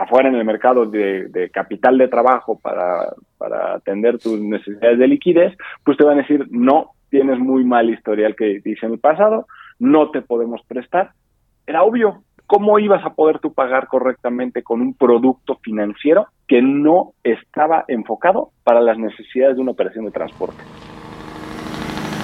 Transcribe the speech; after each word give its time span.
afuera 0.00 0.28
en 0.28 0.34
el 0.34 0.44
mercado 0.44 0.86
de, 0.86 1.50
capital 1.52 1.98
de 1.98 2.08
trabajo 2.08 2.58
para, 2.58 3.12
para 3.36 3.74
atender 3.74 4.18
tus 4.18 4.40
necesidades 4.40 4.98
de 4.98 5.08
liquidez, 5.08 5.56
pues 5.84 5.98
te 5.98 6.04
van 6.04 6.18
a 6.18 6.22
decir, 6.22 6.46
no, 6.50 6.92
tienes 7.10 7.38
muy 7.38 7.64
mal 7.64 7.90
historial 7.90 8.34
que 8.34 8.60
dice 8.64 8.86
en 8.86 8.92
el 8.92 8.98
pasado, 8.98 9.46
no 9.78 10.10
te 10.10 10.22
podemos 10.22 10.62
prestar. 10.66 11.12
Era 11.66 11.82
obvio, 11.82 12.22
¿cómo 12.46 12.78
ibas 12.78 13.04
a 13.04 13.14
poder 13.14 13.40
tú 13.40 13.52
pagar 13.52 13.88
correctamente 13.88 14.62
con 14.62 14.80
un 14.80 14.94
producto 14.94 15.58
financiero 15.62 16.28
que 16.46 16.62
no 16.62 17.12
estaba 17.22 17.84
enfocado 17.86 18.52
para 18.64 18.80
las 18.80 18.98
necesidades 18.98 19.56
de 19.56 19.62
una 19.62 19.72
operación 19.72 20.06
de 20.06 20.12
transporte? 20.12 20.62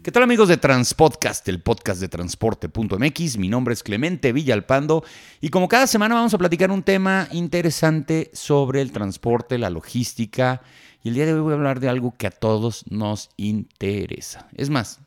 ¿Qué 0.01 0.11
tal 0.11 0.23
amigos 0.23 0.47
de 0.49 0.57
Transpodcast, 0.57 1.47
el 1.49 1.61
podcast 1.61 2.01
de 2.01 2.09
transporte.mx? 2.09 3.37
Mi 3.37 3.47
nombre 3.47 3.73
es 3.75 3.83
Clemente 3.83 4.33
Villalpando 4.33 5.03
y 5.39 5.49
como 5.49 5.67
cada 5.67 5.85
semana 5.85 6.15
vamos 6.15 6.33
a 6.33 6.39
platicar 6.39 6.71
un 6.71 6.81
tema 6.81 7.27
interesante 7.31 8.31
sobre 8.33 8.81
el 8.81 8.91
transporte, 8.91 9.59
la 9.59 9.69
logística 9.69 10.61
y 11.03 11.09
el 11.09 11.15
día 11.15 11.27
de 11.27 11.33
hoy 11.33 11.41
voy 11.41 11.51
a 11.51 11.57
hablar 11.57 11.79
de 11.79 11.89
algo 11.89 12.15
que 12.17 12.25
a 12.25 12.31
todos 12.31 12.85
nos 12.89 13.29
interesa. 13.37 14.47
Es 14.55 14.71
más, 14.71 14.99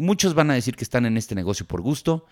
Muchos 0.00 0.32
van 0.32 0.50
a 0.50 0.54
decir 0.54 0.76
que 0.76 0.84
están 0.84 1.04
en 1.04 1.18
este 1.18 1.34
negocio 1.34 1.66
por 1.66 1.82
gusto, 1.82 2.24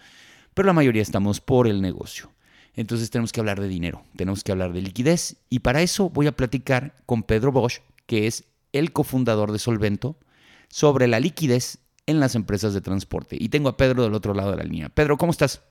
pero 0.55 0.66
la 0.66 0.73
mayoría 0.73 1.02
estamos 1.02 1.41
por 1.41 1.66
el 1.66 1.80
negocio. 1.83 2.30
Entonces 2.75 3.11
tenemos 3.11 3.33
que 3.33 3.41
hablar 3.41 3.61
de 3.61 3.69
dinero, 3.69 4.02
tenemos 4.16 4.45
que 4.45 4.52
hablar 4.52 4.73
de 4.73 4.82
liquidez 4.82 5.37
y 5.51 5.60
para 5.60 5.82
eso 5.82 6.10
voy 6.10 6.29
a 6.29 6.32
platicar 6.32 6.95
con 7.07 7.24
Pedro 7.24 7.51
Bosch, 7.51 7.80
que 8.07 8.27
es 8.27 8.45
el 8.73 8.93
cofundador 8.93 9.51
de 9.52 9.59
Solvento, 9.59 10.16
sobre 10.68 11.09
la 11.09 11.18
liquidez 11.18 11.79
en 12.07 12.21
las 12.21 12.35
empresas 12.35 12.74
de 12.74 12.80
transporte. 12.80 13.37
Y 13.38 13.49
tengo 13.49 13.68
a 13.68 13.77
Pedro 13.77 14.02
del 14.02 14.15
otro 14.15 14.32
lado 14.32 14.52
de 14.52 14.59
la 14.59 14.63
línea. 14.63 14.88
Pedro, 14.88 15.16
¿cómo 15.16 15.32
estás? 15.32 15.65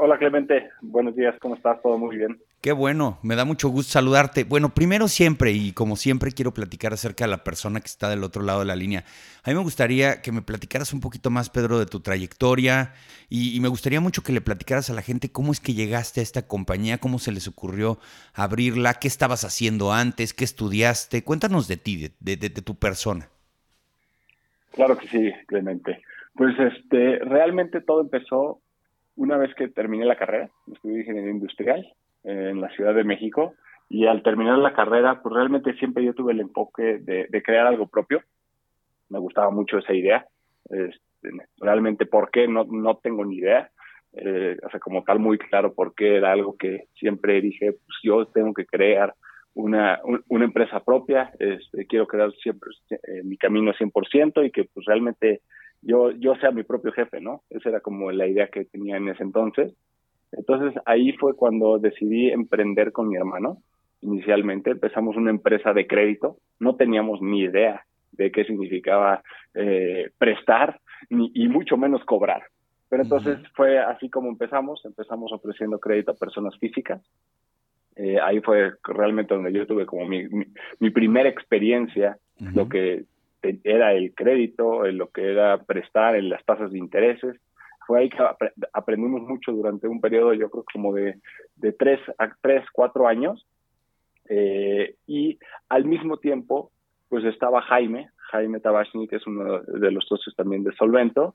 Hola 0.00 0.16
Clemente, 0.18 0.70
buenos 0.80 1.14
días, 1.14 1.34
¿cómo 1.40 1.56
estás? 1.56 1.82
Todo 1.82 1.98
muy 1.98 2.16
bien. 2.16 2.40
Qué 2.60 2.72
bueno, 2.72 3.20
me 3.22 3.36
da 3.36 3.44
mucho 3.44 3.68
gusto 3.68 3.92
saludarte. 3.92 4.42
Bueno, 4.42 4.74
primero 4.74 5.06
siempre, 5.06 5.52
y 5.52 5.70
como 5.70 5.94
siempre 5.94 6.32
quiero 6.32 6.52
platicar 6.52 6.92
acerca 6.92 7.24
de 7.24 7.30
la 7.30 7.44
persona 7.44 7.78
que 7.78 7.86
está 7.86 8.10
del 8.10 8.24
otro 8.24 8.42
lado 8.42 8.58
de 8.58 8.64
la 8.64 8.74
línea. 8.74 9.04
A 9.44 9.50
mí 9.50 9.54
me 9.54 9.62
gustaría 9.62 10.22
que 10.22 10.32
me 10.32 10.42
platicaras 10.42 10.92
un 10.92 11.00
poquito 11.00 11.30
más, 11.30 11.50
Pedro, 11.50 11.78
de 11.78 11.86
tu 11.86 12.00
trayectoria 12.00 12.94
y, 13.28 13.60
me 13.60 13.68
gustaría 13.68 14.00
mucho 14.00 14.24
que 14.24 14.32
le 14.32 14.40
platicaras 14.40 14.90
a 14.90 14.94
la 14.94 15.02
gente 15.02 15.30
cómo 15.30 15.52
es 15.52 15.60
que 15.60 15.72
llegaste 15.72 16.18
a 16.18 16.24
esta 16.24 16.48
compañía, 16.48 16.98
cómo 16.98 17.20
se 17.20 17.30
les 17.30 17.46
ocurrió 17.46 18.00
abrirla, 18.34 18.94
qué 18.94 19.06
estabas 19.06 19.44
haciendo 19.44 19.92
antes, 19.92 20.34
qué 20.34 20.42
estudiaste. 20.42 21.22
Cuéntanos 21.22 21.68
de 21.68 21.76
ti, 21.76 22.10
de, 22.18 22.36
de 22.36 22.50
tu 22.50 22.74
persona. 22.74 23.28
Claro 24.72 24.98
que 24.98 25.06
sí, 25.06 25.32
Clemente. 25.46 26.02
Pues 26.34 26.58
este, 26.58 27.20
realmente 27.20 27.80
todo 27.80 28.00
empezó 28.00 28.60
una 29.14 29.36
vez 29.36 29.54
que 29.54 29.68
terminé 29.68 30.04
la 30.04 30.16
carrera, 30.16 30.50
estudié 30.66 31.00
ingeniería 31.00 31.30
industrial 31.30 31.94
en 32.28 32.60
la 32.60 32.68
Ciudad 32.70 32.94
de 32.94 33.04
México 33.04 33.54
y 33.88 34.06
al 34.06 34.22
terminar 34.22 34.58
la 34.58 34.74
carrera, 34.74 35.22
pues 35.22 35.34
realmente 35.34 35.72
siempre 35.74 36.04
yo 36.04 36.14
tuve 36.14 36.32
el 36.32 36.40
enfoque 36.40 36.98
de, 36.98 37.42
crear 37.42 37.66
algo 37.66 37.86
propio. 37.88 38.22
Me 39.08 39.18
gustaba 39.18 39.50
mucho 39.50 39.78
esa 39.78 39.94
idea. 39.94 40.26
Este, 40.68 41.30
realmente 41.58 42.04
por 42.04 42.30
qué 42.30 42.46
no, 42.46 42.64
no 42.64 42.96
tengo 42.98 43.24
ni 43.24 43.36
idea. 43.36 43.70
Eh, 44.12 44.56
o 44.62 44.70
sea, 44.70 44.80
como 44.80 45.04
tal, 45.04 45.18
muy 45.18 45.38
claro 45.38 45.74
por 45.74 45.94
qué 45.94 46.16
era 46.16 46.32
algo 46.32 46.56
que 46.56 46.84
siempre 46.94 47.40
dije, 47.40 47.72
pues 47.72 47.98
yo 48.02 48.26
tengo 48.26 48.52
que 48.52 48.66
crear 48.66 49.14
una, 49.54 50.00
una 50.28 50.44
empresa 50.44 50.80
propia, 50.80 51.32
este, 51.38 51.86
quiero 51.86 52.06
crear 52.06 52.32
siempre 52.42 52.70
eh, 52.90 53.22
mi 53.24 53.36
camino 53.36 53.72
100% 53.72 54.46
y 54.46 54.50
que 54.50 54.64
pues 54.64 54.86
realmente 54.86 55.40
yo, 55.82 56.10
yo 56.12 56.36
sea 56.36 56.50
mi 56.50 56.62
propio 56.62 56.92
jefe, 56.92 57.20
¿no? 57.20 57.42
Esa 57.50 57.70
era 57.70 57.80
como 57.80 58.10
la 58.12 58.26
idea 58.26 58.48
que 58.48 58.64
tenía 58.66 58.96
en 58.96 59.08
ese 59.08 59.22
entonces. 59.22 59.74
Entonces 60.32 60.80
ahí 60.86 61.12
fue 61.12 61.34
cuando 61.34 61.78
decidí 61.78 62.30
emprender 62.30 62.92
con 62.92 63.08
mi 63.08 63.16
hermano. 63.16 63.58
Inicialmente 64.02 64.70
empezamos 64.70 65.16
una 65.16 65.30
empresa 65.30 65.72
de 65.72 65.86
crédito, 65.86 66.36
no 66.60 66.76
teníamos 66.76 67.20
ni 67.20 67.40
idea 67.40 67.84
de 68.12 68.30
qué 68.30 68.44
significaba 68.44 69.22
eh, 69.54 70.10
prestar 70.18 70.80
ni, 71.10 71.30
y 71.34 71.48
mucho 71.48 71.76
menos 71.76 72.04
cobrar. 72.04 72.42
Pero 72.88 73.02
entonces 73.02 73.38
fue 73.54 73.78
así 73.78 74.08
como 74.08 74.28
empezamos, 74.28 74.82
empezamos 74.84 75.30
ofreciendo 75.32 75.78
crédito 75.78 76.12
a 76.12 76.16
personas 76.16 76.56
físicas. 76.58 77.02
Eh, 77.96 78.18
ahí 78.22 78.40
fue 78.40 78.72
realmente 78.84 79.34
donde 79.34 79.52
yo 79.52 79.66
tuve 79.66 79.84
como 79.84 80.06
mi, 80.06 80.24
mi, 80.78 80.90
primera 80.90 81.28
experiencia, 81.28 82.16
lo 82.54 82.68
que 82.68 83.04
era 83.64 83.92
el 83.92 84.14
crédito, 84.14 84.84
lo 84.86 85.08
que 85.10 85.32
era 85.32 85.58
prestar, 85.64 86.14
en 86.16 86.28
las 86.28 86.44
tasas 86.44 86.70
de 86.70 86.78
intereses. 86.78 87.36
Fue 87.88 88.00
ahí 88.00 88.10
que 88.10 88.18
aprendimos 88.74 89.22
mucho 89.22 89.50
durante 89.50 89.88
un 89.88 89.98
periodo, 89.98 90.34
yo 90.34 90.50
creo, 90.50 90.62
como 90.70 90.92
de, 90.92 91.18
de 91.56 91.72
tres 91.72 91.98
a 92.18 92.30
tres, 92.42 92.62
cuatro 92.70 93.08
años. 93.08 93.46
Eh, 94.28 94.96
y 95.06 95.38
al 95.70 95.86
mismo 95.86 96.18
tiempo, 96.18 96.70
pues 97.08 97.24
estaba 97.24 97.62
Jaime, 97.62 98.10
Jaime 98.30 98.60
Tabachny, 98.60 99.08
que 99.08 99.16
es 99.16 99.26
uno 99.26 99.60
de 99.60 99.90
los 99.90 100.04
socios 100.04 100.36
también 100.36 100.64
de 100.64 100.74
Solvento, 100.74 101.34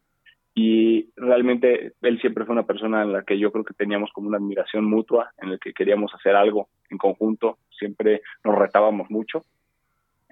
y 0.54 1.10
realmente 1.16 1.94
él 2.04 2.22
siempre 2.22 2.46
fue 2.46 2.54
una 2.54 2.68
persona 2.68 3.02
en 3.02 3.14
la 3.14 3.24
que 3.24 3.40
yo 3.40 3.52
creo 3.52 3.66
que 3.66 3.74
teníamos 3.74 4.12
como 4.14 4.28
una 4.28 4.38
admiración 4.38 4.86
mutua, 4.86 5.32
en 5.42 5.54
la 5.54 5.58
que 5.58 5.74
queríamos 5.74 6.14
hacer 6.14 6.36
algo 6.36 6.68
en 6.92 7.00
conjunto, 7.00 7.58
siempre 7.80 8.22
nos 8.44 8.60
retábamos 8.60 9.10
mucho. 9.10 9.42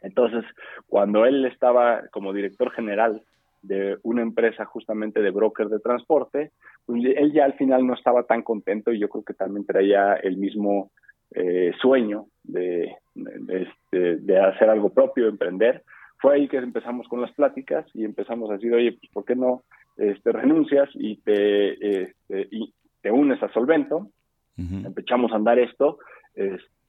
Entonces, 0.03 0.45
cuando 0.85 1.25
él 1.25 1.45
estaba 1.45 2.03
como 2.11 2.31
director 2.31 2.71
general 2.73 3.23
de 3.61 3.97
una 4.03 4.21
empresa 4.21 4.65
justamente 4.65 5.21
de 5.21 5.31
broker 5.31 5.67
de 5.67 5.79
transporte, 5.79 6.51
pues 6.85 7.03
él 7.15 7.31
ya 7.33 7.45
al 7.45 7.53
final 7.53 7.85
no 7.85 7.93
estaba 7.93 8.23
tan 8.23 8.41
contento 8.41 8.91
y 8.91 8.99
yo 8.99 9.09
creo 9.09 9.23
que 9.23 9.33
también 9.33 9.65
traía 9.65 10.15
el 10.15 10.37
mismo 10.37 10.91
eh, 11.33 11.71
sueño 11.79 12.25
de, 12.43 12.95
este, 13.47 14.17
de, 14.17 14.39
hacer 14.39 14.69
algo 14.69 14.89
propio, 14.89 15.27
emprender. 15.27 15.83
Fue 16.17 16.35
ahí 16.35 16.47
que 16.47 16.57
empezamos 16.57 17.07
con 17.07 17.21
las 17.21 17.31
pláticas 17.31 17.85
y 17.93 18.03
empezamos 18.03 18.49
a 18.49 18.53
decir, 18.53 18.73
oye, 18.73 18.93
pues 18.93 19.11
¿por 19.11 19.25
qué 19.25 19.35
no 19.35 19.63
este, 19.97 20.31
renuncias 20.31 20.89
y 20.93 21.17
te, 21.17 22.03
este, 22.03 22.47
y 22.51 22.73
te 23.01 23.11
unes 23.11 23.41
a 23.41 23.51
Solvento? 23.53 24.09
Empezamos 24.57 25.31
a 25.31 25.37
andar 25.37 25.57
esto. 25.57 25.97
Este, 26.35 26.80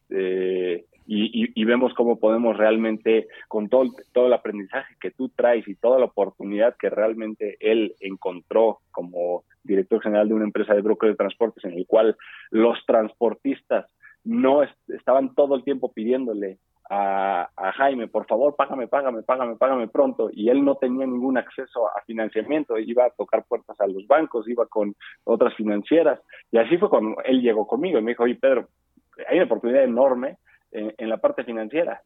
y, 1.07 1.65
vemos 1.65 1.93
cómo 1.95 2.19
podemos 2.19 2.57
realmente, 2.57 3.29
con 3.49 3.69
todo, 3.69 3.85
todo 4.13 4.27
el 4.27 4.33
aprendizaje 4.33 4.95
que 5.01 5.11
tú 5.11 5.29
traes 5.31 5.67
y 5.67 5.75
toda 5.75 5.99
la 5.99 6.07
oportunidad 6.07 6.77
que 6.79 6.91
realmente 6.91 7.57
él 7.61 7.95
encontró 8.01 8.79
como 8.91 9.45
director 9.65 10.03
general 10.03 10.29
de 10.29 10.35
una 10.35 10.45
empresa 10.45 10.75
de 10.75 10.83
broker 10.83 11.11
de 11.11 11.17
transportes, 11.17 11.65
en 11.65 11.73
el 11.73 11.87
cual 11.87 12.17
los 12.51 12.79
transportistas 12.87 13.87
no 14.25 14.63
estaban 14.89 15.35
todo 15.35 15.57
el 15.57 15.65
tiempo 15.65 15.93
pidiéndole 15.93 16.59
a, 16.95 17.49
Jaime, 17.77 18.07
por 18.07 18.27
favor, 18.27 18.55
págame, 18.55 18.87
págame, 18.87 19.23
págame, 19.23 19.57
págame 19.57 19.89
pronto, 19.89 20.29
y 20.31 20.51
él 20.51 20.63
no 20.63 20.75
tenía 20.75 21.07
ningún 21.07 21.39
acceso 21.39 21.87
a 21.87 22.03
financiamiento, 22.03 22.79
iba 22.79 23.07
a 23.07 23.11
tocar 23.11 23.45
puertas 23.45 23.81
a 23.81 23.87
los 23.87 24.07
bancos, 24.07 24.47
iba 24.47 24.67
con 24.67 24.95
otras 25.25 25.55
financieras, 25.55 26.21
y 26.51 26.59
así 26.59 26.77
fue 26.77 26.91
cuando 26.91 27.17
él 27.25 27.41
llegó 27.41 27.67
conmigo 27.67 27.99
y 27.99 28.03
me 28.03 28.11
dijo, 28.11 28.25
oye 28.25 28.35
Pedro, 28.35 28.69
hay 29.29 29.37
una 29.37 29.47
oportunidad 29.47 29.85
enorme 29.85 30.37
en, 30.71 31.09
la 31.09 31.19
parte 31.19 31.45
financiera. 31.45 32.03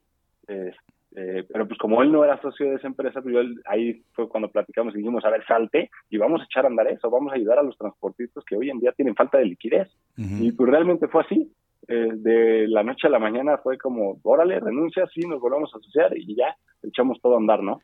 Eh, 0.48 1.44
pero 1.50 1.66
pues 1.66 1.78
como 1.78 2.02
él 2.02 2.12
no 2.12 2.24
era 2.24 2.40
socio 2.42 2.68
de 2.68 2.76
esa 2.76 2.88
empresa, 2.88 3.22
pues 3.22 3.34
ahí 3.64 4.02
fue 4.12 4.28
cuando 4.28 4.50
platicamos 4.50 4.94
y 4.94 4.98
dijimos, 4.98 5.24
a 5.24 5.30
ver, 5.30 5.46
salte 5.46 5.90
y 6.10 6.18
vamos 6.18 6.42
a 6.42 6.44
echar 6.44 6.64
a 6.64 6.68
andar 6.68 6.88
eso, 6.88 7.08
vamos 7.08 7.32
a 7.32 7.36
ayudar 7.36 7.58
a 7.58 7.62
los 7.62 7.78
transportistas 7.78 8.44
que 8.44 8.56
hoy 8.56 8.68
en 8.68 8.80
día 8.80 8.92
tienen 8.92 9.14
falta 9.14 9.38
de 9.38 9.46
liquidez. 9.46 9.88
Y 10.16 10.52
pues 10.52 10.70
realmente 10.70 11.08
fue 11.08 11.22
así. 11.22 11.50
Eh, 11.88 12.10
de 12.14 12.66
la 12.68 12.82
noche 12.82 13.06
a 13.06 13.10
la 13.10 13.18
mañana 13.18 13.58
fue 13.58 13.78
como, 13.78 14.18
órale, 14.24 14.58
renuncia, 14.60 15.06
sí, 15.14 15.20
nos 15.20 15.40
volvemos 15.40 15.72
a 15.72 15.78
asociar 15.78 16.16
y 16.18 16.34
ya 16.34 16.56
echamos 16.82 17.20
todo 17.22 17.34
a 17.34 17.38
andar, 17.38 17.62
¿no? 17.62 17.80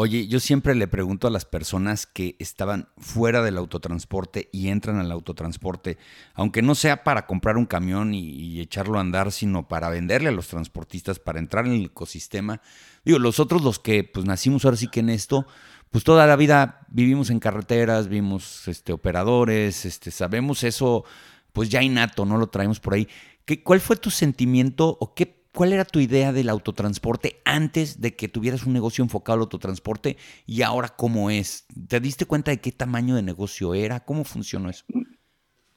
Oye, 0.00 0.28
yo 0.28 0.38
siempre 0.38 0.76
le 0.76 0.86
pregunto 0.86 1.26
a 1.26 1.30
las 1.32 1.44
personas 1.44 2.06
que 2.06 2.36
estaban 2.38 2.88
fuera 2.98 3.42
del 3.42 3.58
autotransporte 3.58 4.48
y 4.52 4.68
entran 4.68 5.00
al 5.00 5.10
autotransporte, 5.10 5.98
aunque 6.34 6.62
no 6.62 6.76
sea 6.76 7.02
para 7.02 7.26
comprar 7.26 7.56
un 7.56 7.66
camión 7.66 8.14
y, 8.14 8.60
echarlo 8.60 8.98
a 8.98 9.00
andar, 9.00 9.32
sino 9.32 9.66
para 9.66 9.88
venderle 9.88 10.28
a 10.28 10.32
los 10.32 10.46
transportistas, 10.46 11.18
para 11.18 11.40
entrar 11.40 11.66
en 11.66 11.72
el 11.72 11.86
ecosistema. 11.86 12.60
Digo, 13.04 13.18
los 13.18 13.40
otros, 13.40 13.62
los 13.62 13.80
que 13.80 14.04
pues 14.04 14.24
nacimos 14.24 14.64
ahora 14.64 14.76
sí 14.76 14.86
que 14.86 15.00
en 15.00 15.08
esto, 15.08 15.48
pues 15.90 16.04
toda 16.04 16.28
la 16.28 16.36
vida 16.36 16.86
vivimos 16.86 17.30
en 17.30 17.40
carreteras, 17.40 18.06
vimos 18.06 18.68
este, 18.68 18.92
operadores, 18.92 19.84
este, 19.84 20.12
sabemos 20.12 20.62
eso, 20.62 21.06
pues 21.52 21.70
ya 21.70 21.82
innato, 21.82 22.24
no 22.24 22.38
lo 22.38 22.46
traemos 22.50 22.78
por 22.78 22.94
ahí. 22.94 23.08
¿Qué, 23.44 23.64
¿Cuál 23.64 23.80
fue 23.80 23.96
tu 23.96 24.12
sentimiento 24.12 24.96
o 25.00 25.12
qué 25.12 25.37
¿Cuál 25.58 25.72
era 25.72 25.84
tu 25.84 25.98
idea 25.98 26.30
del 26.30 26.50
autotransporte 26.50 27.40
antes 27.44 28.00
de 28.00 28.14
que 28.14 28.28
tuvieras 28.28 28.64
un 28.64 28.72
negocio 28.72 29.02
enfocado 29.02 29.34
al 29.38 29.40
autotransporte 29.40 30.16
y 30.46 30.62
ahora 30.62 30.86
cómo 30.96 31.30
es? 31.30 31.66
¿Te 31.88 31.98
diste 31.98 32.26
cuenta 32.26 32.52
de 32.52 32.60
qué 32.60 32.70
tamaño 32.70 33.16
de 33.16 33.24
negocio 33.24 33.74
era? 33.74 33.98
¿Cómo 33.98 34.22
funcionó 34.22 34.70
eso? 34.70 34.84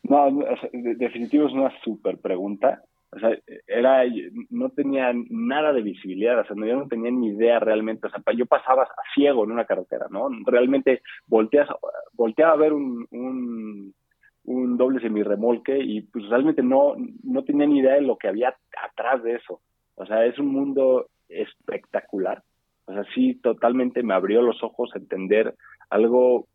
No, 0.03 0.45
definitivo 0.71 1.47
es 1.47 1.53
una 1.53 1.71
súper 1.83 2.19
pregunta. 2.19 2.83
O 3.11 3.17
sea, 3.17 3.35
era, 3.65 4.03
no 4.51 4.69
tenía 4.69 5.13
nada 5.31 5.73
de 5.73 5.81
visibilidad, 5.81 6.39
o 6.41 6.45
sea, 6.45 6.55
no, 6.55 6.67
yo 6.67 6.75
no 6.75 6.87
tenía 6.87 7.09
ni 7.09 7.29
idea 7.29 7.59
realmente, 7.59 8.05
o 8.05 8.09
sea, 8.11 8.21
yo 8.37 8.45
pasaba 8.45 8.87
ciego 9.15 9.45
en 9.45 9.51
una 9.51 9.65
carretera, 9.65 10.05
¿no? 10.11 10.29
Realmente 10.45 11.01
volteas, 11.25 11.67
volteaba 12.13 12.53
a 12.53 12.57
ver 12.57 12.73
un, 12.73 13.07
un, 13.09 13.95
un 14.43 14.77
doble 14.77 15.01
semirremolque 15.01 15.79
y 15.79 16.01
pues 16.01 16.29
realmente 16.29 16.61
no, 16.61 16.93
no 17.23 17.43
tenía 17.43 17.65
ni 17.65 17.79
idea 17.79 17.95
de 17.95 18.01
lo 18.01 18.19
que 18.19 18.27
había 18.27 18.55
atrás 18.79 19.23
de 19.23 19.37
eso. 19.37 19.59
O 19.95 20.05
sea, 20.05 20.25
es 20.25 20.37
un 20.39 20.47
mundo 20.47 21.07
espectacular. 21.29 22.43
O 22.85 22.93
sea, 22.93 23.03
sí, 23.13 23.35
totalmente 23.35 24.03
me 24.03 24.13
abrió 24.13 24.41
los 24.41 24.63
ojos 24.63 24.89
entender 24.95 25.55
algo 25.89 26.47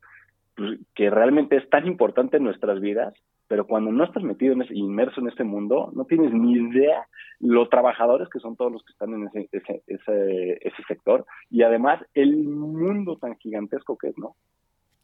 pues, 0.54 0.78
que 0.94 1.10
realmente 1.10 1.56
es 1.56 1.68
tan 1.70 1.86
importante 1.86 2.36
en 2.36 2.44
nuestras 2.44 2.80
vidas 2.80 3.14
pero 3.48 3.66
cuando 3.66 3.92
no 3.92 4.04
estás 4.04 4.22
metido, 4.22 4.54
en 4.54 4.62
ese, 4.62 4.74
inmerso 4.74 5.20
en 5.20 5.28
este 5.28 5.44
mundo, 5.44 5.92
no 5.94 6.04
tienes 6.04 6.32
ni 6.32 6.54
idea 6.54 7.06
los 7.38 7.68
trabajadores 7.70 8.28
que 8.28 8.40
son 8.40 8.56
todos 8.56 8.72
los 8.72 8.82
que 8.82 8.92
están 8.92 9.14
en 9.14 9.26
ese, 9.28 9.48
ese, 9.52 9.82
ese, 9.86 10.82
sector 10.88 11.26
y 11.50 11.62
además 11.62 12.02
el 12.14 12.36
mundo 12.44 13.16
tan 13.18 13.36
gigantesco 13.36 13.96
que 13.96 14.08
es, 14.08 14.18
¿no? 14.18 14.34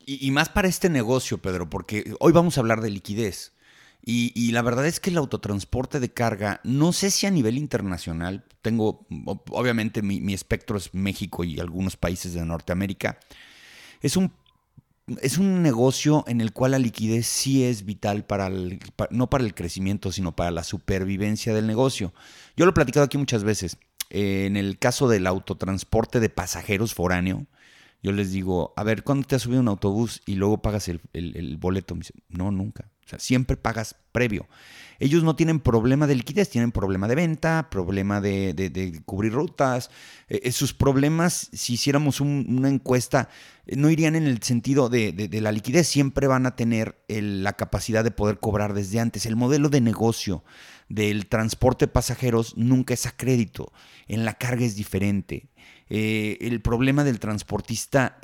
Y, 0.05 0.33
más 0.33 0.49
para 0.49 0.67
este 0.67 0.91
negocio, 0.91 1.39
Pedro, 1.39 1.71
porque 1.71 2.03
hoy 2.19 2.33
vamos 2.33 2.59
a 2.59 2.61
hablar 2.61 2.81
de 2.81 2.91
liquidez. 2.91 3.57
Y, 4.05 4.33
y, 4.35 4.51
la 4.51 4.63
verdad 4.63 4.87
es 4.87 4.99
que 4.99 5.11
el 5.11 5.17
autotransporte 5.17 6.01
de 6.01 6.13
carga, 6.13 6.61
no 6.65 6.93
sé 6.93 7.11
si 7.13 7.27
a 7.27 7.31
nivel 7.31 7.57
internacional, 7.57 8.45
tengo, 8.61 9.07
obviamente 9.51 10.03
mi, 10.03 10.21
mi 10.21 10.35
espectro 10.35 10.77
es 10.77 10.93
México 10.93 11.45
y 11.45 11.61
algunos 11.61 11.97
países 11.97 12.35
de 12.35 12.45
Norteamérica, 12.45 13.21
es 14.01 14.17
un 14.17 14.33
es 15.21 15.39
un 15.39 15.63
negocio 15.63 16.25
en 16.29 16.41
el 16.41 16.53
cual 16.53 16.73
la 16.73 16.79
liquidez 16.79 17.27
sí 17.27 17.65
es 17.65 17.85
vital 17.85 18.25
para 18.25 18.47
el, 18.47 18.79
no 19.11 19.29
para 19.29 19.45
el 19.45 19.55
crecimiento, 19.55 20.13
sino 20.13 20.35
para 20.35 20.51
la 20.51 20.65
supervivencia 20.65 21.53
del 21.53 21.67
negocio. 21.67 22.15
Yo 22.57 22.65
lo 22.65 22.71
he 22.71 22.75
platicado 22.75 23.05
aquí 23.05 23.19
muchas 23.19 23.45
veces. 23.45 23.79
Eh, 24.11 24.47
en 24.47 24.57
el 24.57 24.79
caso 24.79 25.09
del 25.09 25.27
autotransporte 25.27 26.21
de 26.21 26.29
pasajeros 26.29 26.95
foráneo, 26.95 27.47
yo 28.03 28.13
les 28.13 28.31
digo, 28.31 28.73
a 28.77 28.85
ver, 28.85 29.03
¿cuándo 29.03 29.27
te 29.27 29.37
has 29.37 29.43
subido 29.43 29.61
un 29.61 29.69
autobús 29.69 30.23
y 30.27 30.35
luego 30.35 30.63
pagas 30.63 30.89
el, 30.89 31.01
el 31.13 31.57
boleto? 31.57 31.97
No, 32.29 32.51
nunca. 32.51 32.92
O 33.05 33.09
sea, 33.09 33.19
siempre 33.19 33.57
pagas 33.57 33.97
previo. 34.13 34.47
Ellos 35.03 35.25
no 35.25 35.35
tienen 35.35 35.59
problema 35.59 36.07
de 36.07 36.15
liquidez, 36.15 36.49
tienen 36.49 36.71
problema 36.71 37.09
de 37.09 37.17
venta, 37.17 37.69
problema 37.71 38.21
de, 38.21 39.03
cubrir 39.05 39.33
rutas. 39.33 39.91
Eh, 40.29 40.43
eh, 40.45 40.53
sus 40.53 40.75
problemas, 40.75 41.51
si 41.53 41.73
hiciéramos 41.73 42.21
una 42.21 42.69
encuesta, 42.69 43.29
eh, 43.67 43.75
no 43.75 43.91
irían 43.91 44.15
en 44.15 44.29
el 44.29 44.41
sentido 44.45 44.89
de, 44.89 45.29
la 45.43 45.51
liquidez, 45.51 45.89
siempre 45.89 46.29
van 46.29 46.47
a 46.47 46.55
tener 46.55 47.03
la 47.09 47.55
capacidad 47.55 48.05
de 48.05 48.13
poder 48.13 48.39
cobrar 48.39 48.75
desde 48.75 49.01
antes. 49.01 49.27
El 49.27 49.35
modelo 49.35 49.71
de 49.71 49.81
negocio 49.81 50.45
del 50.89 51.27
transporte 51.27 51.87
de 51.87 51.93
pasajeros 51.93 52.57
nunca 52.57 52.95
es 52.95 53.05
a 53.07 53.17
crédito, 53.17 53.73
en 54.07 54.25
la 54.25 54.35
carga 54.35 54.65
es 54.65 54.77
diferente. 54.77 55.49
el 55.89 56.61
problema 56.63 57.03
del 57.03 57.19
transportista, 57.19 58.21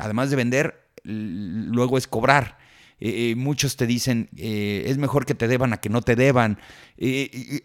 además 0.00 0.30
de 0.30 0.36
vender, 0.36 0.90
luego 1.04 1.96
es 1.96 2.08
cobrar. 2.08 2.58
Eh, 3.00 3.30
eh, 3.30 3.34
muchos 3.36 3.76
te 3.76 3.86
dicen, 3.86 4.28
eh, 4.36 4.84
es 4.86 4.98
mejor 4.98 5.24
que 5.24 5.34
te 5.34 5.46
deban 5.46 5.72
a 5.72 5.78
que 5.78 5.88
no 5.88 6.02
te 6.02 6.16
deban. 6.16 6.58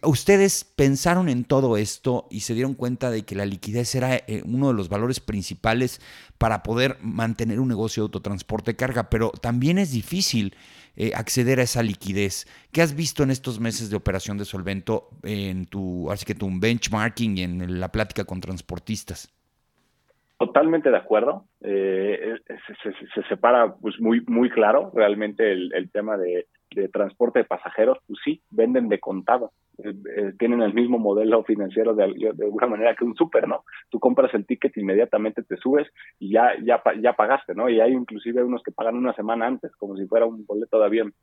ustedes 0.02 0.64
pensaron 0.64 1.28
en 1.28 1.44
todo 1.44 1.76
esto 1.76 2.28
y 2.30 2.40
se 2.40 2.54
dieron 2.54 2.74
cuenta 2.74 3.10
de 3.10 3.24
que 3.24 3.34
la 3.34 3.46
liquidez 3.46 3.94
era 3.94 4.22
uno 4.44 4.68
de 4.68 4.74
los 4.74 4.88
valores 4.88 5.18
principales 5.20 6.00
para 6.38 6.62
poder 6.62 6.98
mantener 7.00 7.58
un 7.58 7.68
negocio 7.68 8.02
de 8.02 8.06
autotransporte 8.06 8.72
de 8.72 8.76
carga, 8.76 9.10
pero 9.10 9.30
también 9.30 9.78
es 9.78 9.90
difícil 9.90 10.56
acceder 11.14 11.58
a 11.58 11.64
esa 11.64 11.82
liquidez. 11.82 12.46
¿Qué 12.70 12.80
has 12.82 12.94
visto 12.94 13.24
en 13.24 13.32
estos 13.32 13.58
meses 13.58 13.90
de 13.90 13.96
operación 13.96 14.38
de 14.38 14.44
Solvento 14.44 15.10
en 15.24 15.66
tu, 15.66 16.10
así 16.12 16.24
que 16.24 16.36
tu 16.36 16.48
benchmarking 16.52 17.38
y 17.38 17.42
en 17.42 17.80
la 17.80 17.90
plática 17.90 18.24
con 18.24 18.40
transportistas? 18.40 19.30
Totalmente 20.44 20.90
de 20.90 20.96
acuerdo. 20.98 21.46
Eh, 21.62 22.34
se, 23.14 23.22
separa 23.28 23.74
pues 23.80 23.98
muy 23.98 24.20
muy 24.26 24.50
claro 24.50 24.90
realmente 24.94 25.50
el, 25.52 25.90
tema 25.90 26.18
de, 26.18 26.46
transporte 26.92 27.38
de 27.38 27.44
pasajeros. 27.46 27.98
Pues 28.06 28.18
sí, 28.22 28.42
venden 28.50 28.90
de 28.90 29.00
contado. 29.00 29.52
Eh, 29.82 29.94
eh, 30.16 30.32
tienen 30.38 30.60
el 30.60 30.74
mismo 30.74 30.98
modelo 30.98 31.42
financiero 31.44 31.94
de, 31.94 32.32
de 32.34 32.44
alguna 32.44 32.66
manera 32.66 32.94
que 32.94 33.04
un 33.04 33.16
súper, 33.16 33.48
¿no? 33.48 33.64
Tú 33.88 33.98
compras 33.98 34.34
el 34.34 34.44
ticket 34.44 34.76
inmediatamente 34.76 35.42
te 35.42 35.56
subes 35.56 35.88
y 36.18 36.32
ya 36.32 36.52
ya 36.62 36.82
ya 37.00 37.14
pagaste, 37.14 37.54
¿no? 37.54 37.70
Y 37.70 37.80
hay 37.80 37.92
inclusive 37.92 38.44
unos 38.44 38.62
que 38.62 38.72
pagan 38.72 38.96
una 38.96 39.14
semana 39.14 39.46
antes, 39.46 39.74
como 39.76 39.96
si 39.96 40.06
fuera 40.06 40.26
un 40.26 40.44
boleto 40.44 40.78
de 40.78 40.84
avión. 40.84 41.14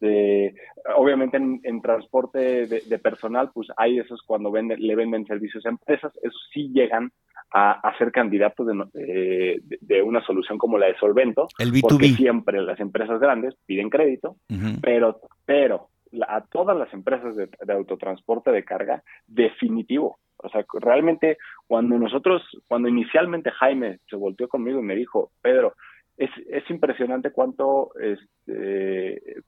Este, 0.00 0.54
obviamente 0.96 1.36
en, 1.36 1.82
transporte 1.82 2.66
de, 2.66 2.98
personal, 2.98 3.50
pues 3.52 3.68
hay 3.76 3.98
esos 3.98 4.22
cuando 4.22 4.50
venden, 4.50 4.80
le 4.80 4.96
venden 4.96 5.26
servicios 5.26 5.64
a 5.66 5.68
empresas, 5.68 6.12
esos 6.22 6.48
sí 6.52 6.70
llegan 6.72 7.12
a, 7.52 7.94
ser 7.98 8.12
candidatos 8.12 8.66
de, 8.66 9.60
de, 9.80 10.02
una 10.02 10.24
solución 10.24 10.58
como 10.58 10.78
la 10.78 10.86
de 10.86 10.96
Solvento, 10.98 11.48
el 11.58 11.72
B2B. 11.72 11.80
porque 11.82 12.08
siempre 12.10 12.62
las 12.62 12.78
empresas 12.78 13.20
grandes 13.20 13.54
piden 13.66 13.90
crédito, 13.90 14.36
pero, 14.80 15.20
pero 15.44 15.88
a 16.26 16.42
todas 16.42 16.76
las 16.76 16.92
empresas 16.92 17.34
de, 17.36 17.48
autotransporte 17.72 18.50
de 18.50 18.64
carga, 18.64 19.02
definitivo. 19.26 20.18
O 20.36 20.48
sea, 20.48 20.64
realmente 20.80 21.38
cuando 21.66 21.98
nosotros, 21.98 22.42
cuando 22.66 22.88
inicialmente 22.88 23.50
Jaime 23.50 23.98
se 24.08 24.16
volteó 24.16 24.48
conmigo 24.48 24.80
y 24.80 24.84
me 24.84 24.96
dijo, 24.96 25.30
Pedro, 25.42 25.74
es, 26.16 26.30
es 26.48 26.68
impresionante 26.70 27.30
cuánto 27.30 27.90
este, 28.00 29.42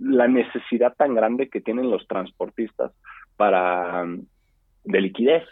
la 0.00 0.28
necesidad 0.28 0.94
tan 0.96 1.14
grande 1.14 1.48
que 1.48 1.60
tienen 1.60 1.90
los 1.90 2.06
transportistas 2.06 2.92
para 3.36 4.06
de 4.84 5.00
liquidez 5.00 5.44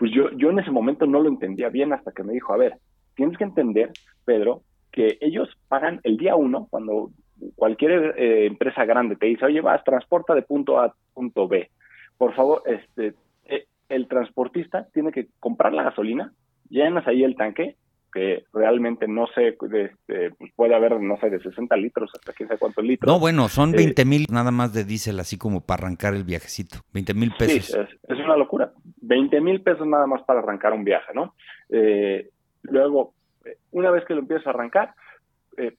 pues 0.00 0.12
yo, 0.12 0.30
yo 0.30 0.48
en 0.48 0.58
ese 0.58 0.70
momento 0.70 1.04
no 1.04 1.20
lo 1.20 1.28
entendía 1.28 1.68
bien 1.68 1.92
hasta 1.92 2.12
que 2.12 2.22
me 2.22 2.32
dijo, 2.32 2.54
a 2.54 2.56
ver, 2.56 2.78
tienes 3.14 3.36
que 3.36 3.44
entender, 3.44 3.90
Pedro, 4.24 4.62
que 4.90 5.18
ellos 5.20 5.50
pagan 5.68 6.00
el 6.04 6.16
día 6.16 6.36
uno, 6.36 6.68
cuando 6.70 7.10
cualquier 7.54 8.14
eh, 8.16 8.46
empresa 8.46 8.86
grande 8.86 9.16
te 9.16 9.26
dice, 9.26 9.44
oye, 9.44 9.60
vas, 9.60 9.84
transporta 9.84 10.34
de 10.34 10.40
punto 10.40 10.80
A 10.80 10.86
a 10.86 10.94
punto 11.12 11.46
B. 11.46 11.68
Por 12.16 12.34
favor, 12.34 12.62
este, 12.64 13.12
eh, 13.44 13.66
el 13.90 14.08
transportista 14.08 14.88
tiene 14.94 15.12
que 15.12 15.28
comprar 15.38 15.74
la 15.74 15.82
gasolina, 15.82 16.32
llenas 16.70 17.06
ahí 17.06 17.22
el 17.22 17.36
tanque, 17.36 17.76
que 18.12 18.44
realmente 18.52 19.06
no 19.06 19.26
sé, 19.34 19.48
este, 19.48 20.30
pues 20.38 20.52
puede 20.56 20.74
haber, 20.74 21.00
no 21.00 21.18
sé, 21.18 21.30
de 21.30 21.40
60 21.40 21.76
litros 21.76 22.10
hasta 22.14 22.32
quién 22.32 22.48
sabe 22.48 22.58
cuántos 22.58 22.84
litros. 22.84 23.12
No, 23.12 23.20
bueno, 23.20 23.48
son 23.48 23.72
20 23.72 24.00
eh, 24.00 24.04
mil 24.04 24.26
nada 24.30 24.50
más 24.50 24.72
de 24.72 24.84
diésel, 24.84 25.20
así 25.20 25.38
como 25.38 25.60
para 25.60 25.84
arrancar 25.84 26.14
el 26.14 26.24
viajecito. 26.24 26.78
20 26.92 27.14
mil 27.14 27.32
pesos. 27.38 27.66
Sí, 27.66 27.96
es, 28.08 28.18
una 28.18 28.36
locura. 28.36 28.72
20 29.00 29.40
mil 29.40 29.62
pesos 29.62 29.86
nada 29.86 30.06
más 30.06 30.22
para 30.22 30.40
arrancar 30.40 30.72
un 30.72 30.84
viaje, 30.84 31.12
¿no? 31.14 31.34
Eh, 31.68 32.30
luego, 32.62 33.14
eh, 33.44 33.56
una 33.72 33.90
vez 33.90 34.04
que 34.04 34.14
lo 34.14 34.20
empiezas 34.20 34.46
a 34.46 34.50
arrancar, 34.50 34.94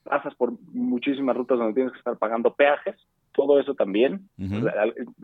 pasas 0.04 0.32
por 0.36 0.52
muchísimas 0.72 1.36
rutas 1.36 1.58
donde 1.58 1.74
tienes 1.74 1.92
que 1.92 1.98
estar 1.98 2.16
pagando 2.16 2.54
peajes, 2.54 2.94
todo 3.32 3.58
eso 3.58 3.74
también, 3.74 4.28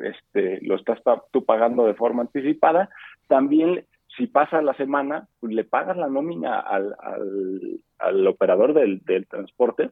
este, 0.02 0.58
lo 0.62 0.74
estás 0.74 1.00
tú 1.30 1.44
pagando 1.44 1.86
de 1.86 1.94
forma 1.94 2.22
anticipada. 2.22 2.90
También 3.28 3.84
si 4.16 4.26
pasa 4.26 4.60
la 4.62 4.74
semana, 4.74 5.28
pues 5.40 5.54
le 5.54 5.64
pagas 5.64 5.96
la 5.96 6.08
nómina 6.08 6.58
al, 6.58 6.96
al, 7.98 8.26
operador 8.26 8.74
del, 8.74 9.00
del 9.04 9.28
transporte, 9.28 9.90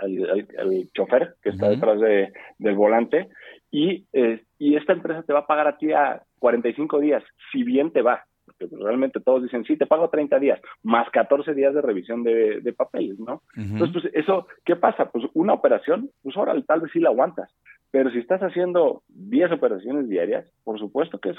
al, 0.00 0.88
chofer 0.94 1.34
que 1.42 1.50
está 1.50 1.68
detrás 1.68 2.00
de, 2.00 2.32
del 2.58 2.74
volante, 2.74 3.28
y, 3.70 4.06
eh, 4.12 4.42
y 4.58 4.76
esta 4.76 4.92
empresa 4.92 5.22
te 5.22 5.32
va 5.32 5.40
a 5.40 5.46
pagar 5.46 5.68
a 5.68 5.78
ti 5.78 5.92
a 5.92 6.22
45 6.38 6.98
días, 7.00 7.22
si 7.52 7.62
bien 7.62 7.92
te 7.92 8.02
va. 8.02 8.24
Porque 8.44 8.66
realmente 8.76 9.20
todos 9.20 9.44
dicen, 9.44 9.64
sí, 9.64 9.76
te 9.76 9.86
pago 9.86 10.10
30 10.10 10.38
días, 10.40 10.60
más 10.82 11.08
14 11.10 11.54
días 11.54 11.72
de 11.72 11.82
revisión 11.82 12.24
de, 12.24 12.60
de 12.60 12.72
papeles, 12.72 13.18
¿no? 13.20 13.42
Entonces, 13.56 13.90
pues 13.92 14.14
eso, 14.14 14.48
¿qué 14.64 14.74
pasa? 14.74 15.10
Pues 15.10 15.24
una 15.34 15.52
operación, 15.52 16.10
pues 16.22 16.36
ahora 16.36 16.60
tal 16.66 16.80
vez 16.80 16.90
sí 16.92 16.98
la 16.98 17.10
aguantas, 17.10 17.48
pero 17.92 18.10
si 18.10 18.18
estás 18.18 18.40
haciendo 18.40 19.02
10 19.08 19.52
operaciones 19.52 20.08
diarias, 20.08 20.50
por 20.64 20.78
supuesto 20.78 21.18
que 21.18 21.30
es 21.30 21.36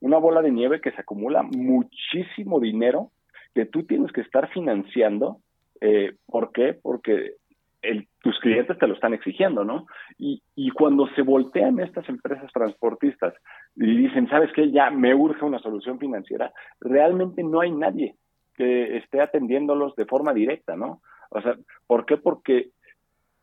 una 0.00 0.18
bola 0.18 0.42
de 0.42 0.50
nieve 0.50 0.80
que 0.80 0.90
se 0.92 1.00
acumula 1.00 1.42
muchísimo 1.42 2.60
dinero 2.60 3.10
que 3.54 3.66
tú 3.66 3.84
tienes 3.84 4.10
que 4.12 4.22
estar 4.22 4.48
financiando. 4.50 5.38
Eh, 5.80 6.14
¿Por 6.26 6.52
qué? 6.52 6.74
Porque 6.80 7.34
el, 7.82 8.08
tus 8.22 8.38
clientes 8.38 8.78
te 8.78 8.86
lo 8.86 8.94
están 8.94 9.12
exigiendo, 9.12 9.64
¿no? 9.64 9.86
Y, 10.18 10.42
y 10.54 10.70
cuando 10.70 11.08
se 11.14 11.22
voltean 11.22 11.80
estas 11.80 12.08
empresas 12.08 12.50
transportistas 12.52 13.34
y 13.76 13.96
dicen, 13.96 14.28
¿sabes 14.28 14.50
qué? 14.54 14.70
Ya 14.70 14.90
me 14.90 15.14
urge 15.14 15.44
una 15.44 15.58
solución 15.58 15.98
financiera, 15.98 16.52
realmente 16.80 17.42
no 17.42 17.60
hay 17.60 17.72
nadie 17.72 18.16
que 18.54 18.96
esté 18.96 19.20
atendiéndolos 19.20 19.96
de 19.96 20.06
forma 20.06 20.32
directa, 20.32 20.76
¿no? 20.76 21.00
O 21.30 21.40
sea, 21.40 21.56
¿por 21.86 22.06
qué? 22.06 22.16
Porque 22.16 22.70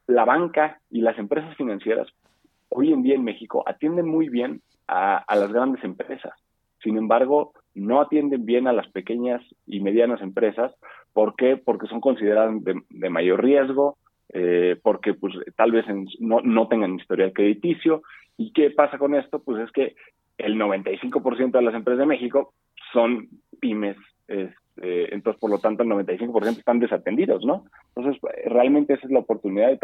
la 0.07 0.25
banca 0.25 0.79
y 0.89 1.01
las 1.01 1.17
empresas 1.17 1.55
financieras 1.55 2.07
hoy 2.69 2.93
en 2.93 3.03
día 3.03 3.15
en 3.15 3.23
México 3.23 3.63
atienden 3.67 4.07
muy 4.07 4.29
bien 4.29 4.61
a, 4.87 5.23
las 5.35 5.51
grandes 5.51 5.83
empresas. 5.83 6.33
Sin 6.81 6.97
embargo, 6.97 7.53
no 7.75 8.01
atienden 8.01 8.45
bien 8.45 8.67
a 8.67 8.73
las 8.73 8.87
pequeñas 8.89 9.41
y 9.67 9.81
medianas 9.81 10.21
empresas. 10.21 10.73
¿Por 11.13 11.35
qué? 11.35 11.57
Porque 11.57 11.87
son 11.87 11.99
consideradas 11.99 12.53
de, 12.63 13.09
mayor 13.09 13.43
riesgo, 13.43 13.97
eh, 14.33 14.77
porque 14.81 15.13
pues 15.13 15.33
tal 15.55 15.71
vez 15.71 15.85
no, 16.19 16.41
no 16.41 16.67
tengan 16.67 16.95
historial 16.95 17.33
crediticio. 17.33 18.03
¿Y 18.37 18.51
qué 18.53 18.71
pasa 18.71 18.97
con 18.97 19.15
esto? 19.15 19.39
Pues 19.39 19.63
es 19.63 19.71
que 19.71 19.95
el 20.37 20.55
95% 20.55 21.51
de 21.51 21.61
las 21.61 21.75
empresas 21.75 21.99
de 21.99 22.05
México 22.05 22.53
son 22.93 23.27
pymes, 23.59 23.97
este, 24.27 25.13
entonces 25.13 25.39
por 25.39 25.49
lo 25.49 25.59
tanto 25.59 25.83
el 25.83 25.89
95% 25.89 26.57
están 26.57 26.79
desatendidos, 26.79 27.43
¿no? 27.45 27.65
Entonces 27.95 28.21
realmente 28.45 28.93
esa 28.93 29.05
es 29.05 29.11
la 29.11 29.19
oportunidad 29.19 29.69
de 29.69 29.79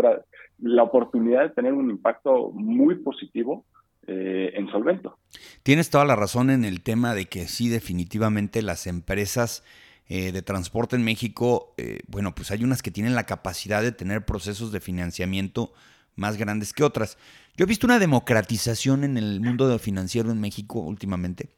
la 0.59 0.83
oportunidad 0.83 1.43
de 1.43 1.49
tener 1.49 1.73
un 1.73 1.89
impacto 1.89 2.51
muy 2.51 2.95
positivo 2.95 3.65
eh, 4.07 4.53
en 4.55 4.69
Solvento. 4.69 5.17
Tienes 5.63 5.89
toda 5.89 6.05
la 6.05 6.15
razón 6.15 6.49
en 6.49 6.63
el 6.63 6.81
tema 6.81 7.13
de 7.13 7.25
que 7.25 7.47
sí 7.47 7.69
definitivamente 7.69 8.61
las 8.61 8.87
empresas 8.87 9.63
eh, 10.07 10.31
de 10.31 10.43
transporte 10.43 10.95
en 10.95 11.03
México, 11.03 11.73
eh, 11.77 12.01
bueno, 12.07 12.35
pues 12.35 12.51
hay 12.51 12.63
unas 12.63 12.83
que 12.83 12.91
tienen 12.91 13.15
la 13.15 13.25
capacidad 13.25 13.81
de 13.81 13.91
tener 13.91 14.23
procesos 14.23 14.71
de 14.71 14.79
financiamiento 14.79 15.73
más 16.15 16.37
grandes 16.37 16.73
que 16.73 16.83
otras. 16.83 17.17
Yo 17.57 17.63
he 17.63 17.67
visto 17.67 17.87
una 17.87 17.97
democratización 17.97 19.03
en 19.03 19.17
el 19.17 19.41
mundo 19.41 19.79
financiero 19.79 20.29
en 20.31 20.39
México 20.39 20.79
últimamente. 20.79 21.49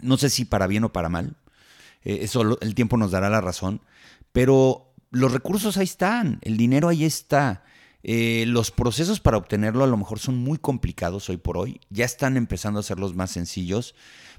No 0.00 0.18
sé 0.18 0.28
si 0.28 0.44
para 0.44 0.66
bien 0.66 0.84
o 0.84 0.92
para 0.92 1.08
mal. 1.08 1.36
Eh, 2.04 2.18
eso 2.20 2.58
el 2.60 2.74
tiempo 2.74 2.98
nos 2.98 3.10
dará 3.10 3.30
la 3.30 3.40
razón. 3.40 3.80
Pero 4.32 4.92
los 5.10 5.32
recursos 5.32 5.78
ahí 5.78 5.84
están, 5.84 6.40
el 6.42 6.58
dinero 6.58 6.88
ahí 6.88 7.04
está. 7.04 7.64
Los 8.02 8.70
procesos 8.70 9.18
para 9.18 9.36
obtenerlo 9.36 9.82
a 9.82 9.88
lo 9.88 9.96
mejor 9.96 10.20
son 10.20 10.36
muy 10.36 10.58
complicados 10.58 11.28
hoy 11.28 11.38
por 11.38 11.56
hoy. 11.56 11.80
Ya 11.90 12.04
están 12.04 12.36
empezando 12.36 12.78
a 12.78 12.84
ser 12.84 12.98
más 12.98 13.32
sencillos. 13.32 13.96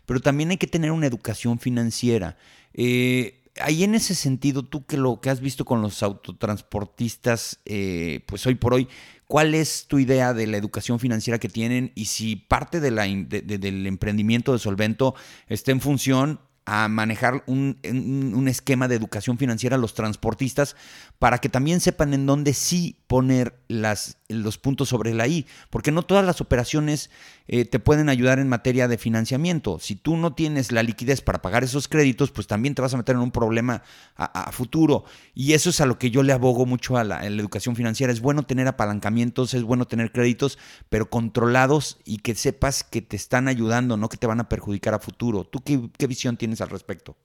Pero 0.07 0.19
también 0.19 0.49
hay 0.49 0.57
que 0.57 0.65
tener 0.65 0.91
una 0.91 1.05
educación 1.05 1.59
financiera. 1.59 2.35
Eh, 2.73 3.43
ahí 3.61 3.83
en 3.83 3.93
ese 3.93 4.15
sentido, 4.15 4.63
tú 4.63 4.87
que 4.87 4.97
lo 4.97 5.21
que 5.21 5.29
has 5.29 5.41
visto 5.41 5.63
con 5.63 5.83
los 5.83 6.01
autotransportistas, 6.01 7.59
pues 8.25 8.47
hoy 8.47 8.55
por 8.55 8.73
hoy, 8.73 8.87
¿Cuál 9.27 9.55
es 9.55 9.87
tu 9.87 9.99
idea 9.99 10.33
de 10.33 10.47
la 10.47 10.55
educación 10.55 10.99
financiera 10.99 11.37
que 11.37 11.49
tienen 11.49 11.91
y 11.95 12.05
si 12.05 12.37
parte 12.37 12.79
del 12.79 13.85
emprendimiento 13.85 14.53
de 14.53 14.59
Solvento 14.59 15.15
está 15.49 15.71
en 15.71 15.81
función 15.81 16.39
a 16.65 16.87
manejar 16.87 17.43
un, 17.45 17.77
esquema 18.47 18.87
de 18.87 18.95
educación 18.95 19.37
financiera 19.37 19.75
a 19.75 19.79
los 19.79 19.93
transportistas 19.93 20.77
para 21.19 21.39
que 21.39 21.49
también 21.49 21.81
sepan 21.81 22.13
en 22.13 22.25
dónde 22.25 22.53
sí 22.53 22.97
poner 23.07 23.59
las, 23.67 24.17
los 24.29 24.57
puntos 24.57 24.89
sobre 24.89 25.13
la 25.13 25.27
I, 25.27 25.45
porque 25.69 25.91
no 25.91 26.01
todas 26.01 26.25
las 26.25 26.41
operaciones 26.41 27.09
eh, 27.47 27.65
te 27.65 27.79
pueden 27.79 28.09
ayudar 28.09 28.39
en 28.39 28.49
materia 28.49 28.87
de 28.87 28.97
financiamiento. 28.97 29.79
Si 29.79 29.95
tú 29.95 30.17
no 30.17 30.33
tienes 30.33 30.71
la 30.71 30.83
liquidez 30.83 31.21
para 31.21 31.41
pagar 31.41 31.63
esos 31.63 31.87
créditos, 31.87 32.31
pues 32.31 32.47
también 32.47 32.75
te 32.75 32.81
vas 32.81 32.93
a 32.93 32.97
meter 32.97 33.15
en 33.15 33.21
un 33.21 33.31
problema 33.31 33.83
a, 34.15 34.51
futuro. 34.51 35.05
Y 35.33 35.53
eso 35.53 35.69
es 35.69 35.79
a 35.79 35.85
lo 35.85 35.97
que 35.97 36.11
yo 36.11 36.23
le 36.23 36.33
abogo 36.33 36.65
mucho 36.65 36.97
a 36.97 37.03
la, 37.03 37.25
educación 37.25 37.75
financiera. 37.75 38.11
Es 38.11 38.21
bueno 38.21 38.43
tener 38.43 38.67
apalancamientos, 38.67 39.53
es 39.53 39.63
bueno 39.63 39.85
tener 39.85 40.11
créditos, 40.11 40.57
pero 40.89 41.09
controlados 41.09 41.99
y 42.03 42.17
que 42.17 42.35
sepas 42.35 42.83
que 42.83 43.01
te 43.01 43.15
están 43.15 43.47
ayudando, 43.47 43.95
no 43.95 44.09
que 44.09 44.17
te 44.17 44.27
van 44.27 44.39
a 44.39 44.49
perjudicar 44.49 44.93
a 44.93 44.99
futuro. 44.99 45.43
¿Tú 45.43 45.59
qué, 45.63 46.07
visión 46.07 46.37
tienes 46.37 46.61
al 46.61 46.69
respecto? 46.69 47.15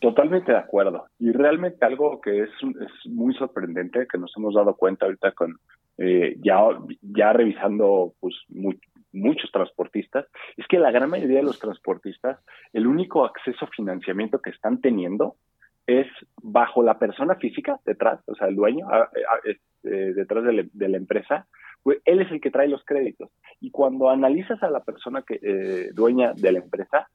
Totalmente 0.00 0.52
de 0.52 0.58
acuerdo. 0.58 1.06
Y 1.18 1.30
realmente 1.32 1.84
algo 1.84 2.20
que 2.20 2.42
es, 2.42 2.50
es 2.80 3.12
muy 3.12 3.34
sorprendente, 3.34 4.06
que 4.10 4.18
nos 4.18 4.32
hemos 4.36 4.54
dado 4.54 4.74
cuenta 4.74 5.04
ahorita 5.06 5.32
con 5.32 5.58
eh, 5.98 6.36
ya, 6.42 6.58
ya 7.00 7.32
revisando 7.32 8.14
pues 8.20 8.34
muchos 9.12 9.50
transportistas, 9.52 10.26
es 10.56 10.66
que 10.66 10.78
la 10.78 10.90
gran 10.90 11.10
mayoría 11.10 11.38
de 11.38 11.44
los 11.44 11.58
transportistas, 11.58 12.38
el 12.72 12.86
único 12.86 13.24
acceso 13.24 13.64
a 13.64 13.68
financiamiento 13.68 14.40
que 14.40 14.50
están 14.50 14.80
teniendo 14.80 15.36
es 15.86 16.06
bajo 16.42 16.82
la 16.82 16.98
persona 16.98 17.34
física 17.36 17.80
detrás, 17.84 18.20
o 18.26 18.34
sea, 18.34 18.48
el 18.48 18.56
dueño 18.56 18.86
este, 19.44 20.14
detrás 20.14 20.44
de, 20.44 20.88
la 20.88 20.96
empresa, 20.96 21.46
pues 21.82 21.98
él 22.04 22.20
es 22.20 22.30
el 22.30 22.40
que 22.40 22.50
trae 22.50 22.68
los 22.68 22.84
créditos. 22.84 23.30
Y 23.60 23.70
cuando 23.70 24.10
analizas 24.10 24.62
a 24.62 24.70
la 24.70 24.84
persona 24.84 25.22
que 25.22 25.40
eh, 25.42 25.90
dueña 25.92 26.32
de 26.34 26.52
la 26.52 26.58
empresa, 26.58 27.08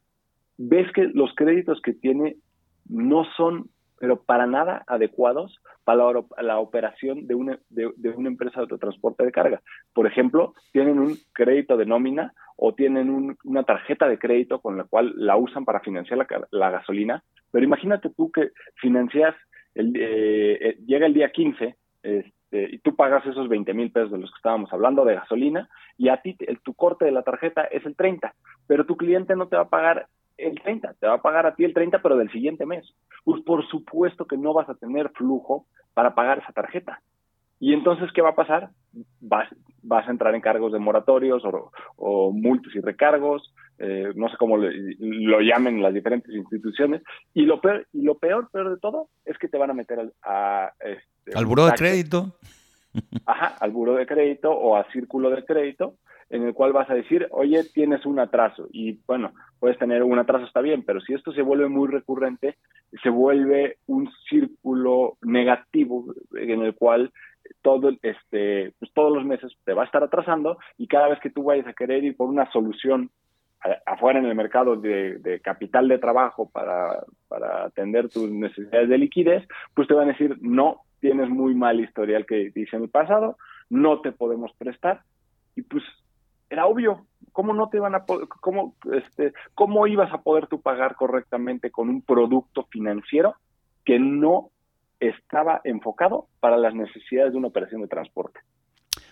ves 0.57 0.91
que 0.93 1.03
los 1.13 1.33
créditos 1.35 1.81
que 1.81 1.93
tiene 1.93 2.37
no 2.89 3.25
son, 3.37 3.69
pero 3.99 4.21
para 4.21 4.45
nada 4.45 4.83
adecuados 4.87 5.59
para 5.83 6.03
la, 6.41 6.59
operación 6.59 7.27
de 7.27 7.35
una, 7.35 7.59
de, 7.69 8.09
una 8.09 8.29
empresa 8.29 8.55
de 8.55 8.61
autotransporte 8.63 9.23
de 9.23 9.31
carga. 9.31 9.61
Por 9.93 10.07
ejemplo, 10.07 10.53
tienen 10.71 10.99
un 10.99 11.15
crédito 11.31 11.77
de 11.77 11.85
nómina 11.85 12.33
o 12.57 12.73
tienen 12.73 13.37
una 13.43 13.63
tarjeta 13.63 14.07
de 14.07 14.17
crédito 14.17 14.59
con 14.59 14.77
la 14.77 14.85
cual 14.85 15.13
la 15.15 15.37
usan 15.37 15.65
para 15.65 15.81
financiar 15.81 16.25
la, 16.51 16.69
gasolina, 16.71 17.23
pero 17.51 17.65
imagínate 17.65 18.09
tú 18.09 18.31
que 18.31 18.49
financias, 18.75 19.35
el, 19.75 19.95
eh, 19.95 20.57
eh, 20.61 20.77
llega 20.85 21.05
el 21.05 21.13
día 21.13 21.31
15 21.31 21.75
este, 22.01 22.75
y 22.75 22.77
tú 22.79 22.95
pagas 22.95 23.25
esos 23.25 23.49
20 23.49 23.73
mil 23.73 23.91
pesos 23.91 24.11
de 24.11 24.19
los 24.19 24.31
que 24.31 24.37
estábamos 24.37 24.71
hablando 24.71 25.05
de 25.05 25.15
gasolina 25.15 25.69
y 25.97 26.09
a 26.09 26.17
ti 26.17 26.35
el, 26.39 26.59
tu 26.61 26.73
corte 26.73 27.05
de 27.05 27.11
la 27.11 27.23
tarjeta 27.23 27.63
es 27.65 27.85
el 27.85 27.95
30, 27.95 28.33
pero 28.67 28.85
tu 28.85 28.97
cliente 28.97 29.35
no 29.35 29.47
te 29.47 29.55
va 29.55 29.63
a 29.63 29.69
pagar 29.69 30.07
el 30.37 30.59
30, 30.61 30.95
te 30.99 31.07
va 31.07 31.15
a 31.15 31.21
pagar 31.21 31.45
a 31.45 31.55
ti 31.55 31.63
el 31.63 31.73
30, 31.73 32.01
pero 32.01 32.17
del 32.17 32.31
siguiente 32.31 32.65
mes. 32.65 32.85
Pues 33.23 33.41
por 33.43 33.67
supuesto 33.67 34.25
que 34.25 34.37
no 34.37 34.53
vas 34.53 34.69
a 34.69 34.75
tener 34.75 35.09
flujo 35.09 35.65
para 35.93 36.15
pagar 36.15 36.39
esa 36.39 36.51
tarjeta. 36.51 37.01
Y 37.59 37.73
entonces, 37.73 38.11
¿qué 38.13 38.21
va 38.21 38.29
a 38.29 38.35
pasar? 38.35 38.69
Vas, 39.21 39.49
vas 39.81 40.07
a 40.07 40.11
entrar 40.11 40.35
en 40.35 40.41
cargos 40.41 40.73
de 40.73 40.79
moratorios 40.79 41.43
o, 41.45 41.71
o 41.95 42.31
multas 42.31 42.75
y 42.75 42.81
recargos, 42.81 43.53
eh, 43.77 44.11
no 44.15 44.29
sé 44.29 44.37
cómo 44.37 44.57
lo 44.57 45.39
llamen 45.41 45.81
las 45.81 45.93
diferentes 45.93 46.33
instituciones. 46.33 47.01
Y 47.33 47.43
lo 47.43 47.61
peor, 47.61 47.87
y 47.93 48.01
lo 48.01 48.15
peor, 48.15 48.49
peor 48.51 48.71
de 48.71 48.79
todo, 48.79 49.09
es 49.23 49.37
que 49.37 49.47
te 49.47 49.57
van 49.57 49.69
a 49.69 49.73
meter 49.73 49.99
al, 49.99 50.13
a, 50.23 50.73
este, 50.79 51.37
al 51.37 51.45
buro 51.45 51.65
de 51.65 51.73
crédito. 51.73 52.35
Ajá, 53.25 53.55
al 53.59 53.71
buro 53.71 53.95
de 53.95 54.05
crédito 54.05 54.51
o 54.51 54.75
a 54.75 54.89
círculo 54.91 55.29
de 55.29 55.43
crédito 55.43 55.95
en 56.35 56.47
el 56.47 56.53
cual 56.53 56.73
vas 56.73 56.89
a 56.89 56.93
decir, 56.93 57.27
oye, 57.31 57.63
tienes 57.73 58.05
un 58.05 58.19
atraso. 58.19 58.67
Y 58.71 58.99
bueno, 59.07 59.31
puedes 59.59 59.77
tener 59.77 60.03
un 60.03 60.19
atraso, 60.19 60.45
está 60.45 60.61
bien, 60.61 60.83
pero 60.83 61.01
si 61.01 61.13
esto 61.13 61.31
se 61.31 61.41
vuelve 61.41 61.67
muy 61.69 61.87
recurrente, 61.87 62.57
se 63.01 63.09
vuelve 63.09 63.77
un 63.87 64.09
círculo 64.29 65.17
negativo 65.21 66.05
en 66.33 66.61
el 66.61 66.75
cual 66.75 67.11
todo 67.61 67.91
este 68.01 68.73
pues 68.79 68.91
todos 68.93 69.13
los 69.15 69.23
meses 69.23 69.53
te 69.65 69.73
va 69.73 69.83
a 69.83 69.85
estar 69.85 70.03
atrasando 70.03 70.57
y 70.77 70.87
cada 70.87 71.09
vez 71.09 71.19
que 71.19 71.29
tú 71.29 71.43
vayas 71.43 71.67
a 71.67 71.73
querer 71.73 72.03
ir 72.03 72.17
por 72.17 72.27
una 72.27 72.51
solución 72.51 73.11
afuera 73.85 74.19
en 74.19 74.25
el 74.25 74.35
mercado 74.35 74.75
de, 74.75 75.39
capital 75.43 75.87
de 75.87 75.97
trabajo 75.97 76.49
para, 76.49 77.03
para 77.27 77.65
atender 77.65 78.09
tus 78.09 78.29
necesidades 78.29 78.89
de 78.89 78.97
liquidez, 78.97 79.47
pues 79.73 79.87
te 79.87 79.95
van 79.95 80.09
a 80.09 80.11
decir, 80.11 80.37
no, 80.41 80.81
tienes 80.99 81.29
muy 81.29 81.55
mal 81.55 81.79
historial 81.79 82.25
que 82.27 82.51
dice 82.53 82.75
en 82.75 82.83
el 82.83 82.89
pasado, 82.89 83.37
no 83.69 84.01
te 84.01 84.11
podemos 84.11 84.51
prestar 84.57 85.01
y 85.55 85.61
pues 85.63 85.83
era 86.49 86.65
obvio. 86.65 87.05
¿Cómo 87.31 87.53
no 87.53 87.67
te 87.69 87.77
iban 87.77 87.95
a 87.95 88.05
cómo, 88.39 88.75
este, 88.93 89.33
cómo 89.55 89.87
ibas 89.87 90.13
a 90.13 90.21
poder 90.21 90.47
tú 90.47 90.61
pagar 90.61 90.95
correctamente 90.95 91.69
con 91.69 91.89
un 91.89 92.01
producto 92.01 92.65
financiero 92.71 93.35
que 93.83 93.99
no 93.99 94.51
estaba 94.99 95.59
enfocado 95.65 96.27
para 96.39 96.57
las 96.57 96.73
necesidades 96.73 97.33
de 97.33 97.37
una 97.37 97.49
operación 97.49 97.81
de 97.81 97.87
transporte? 97.87 98.39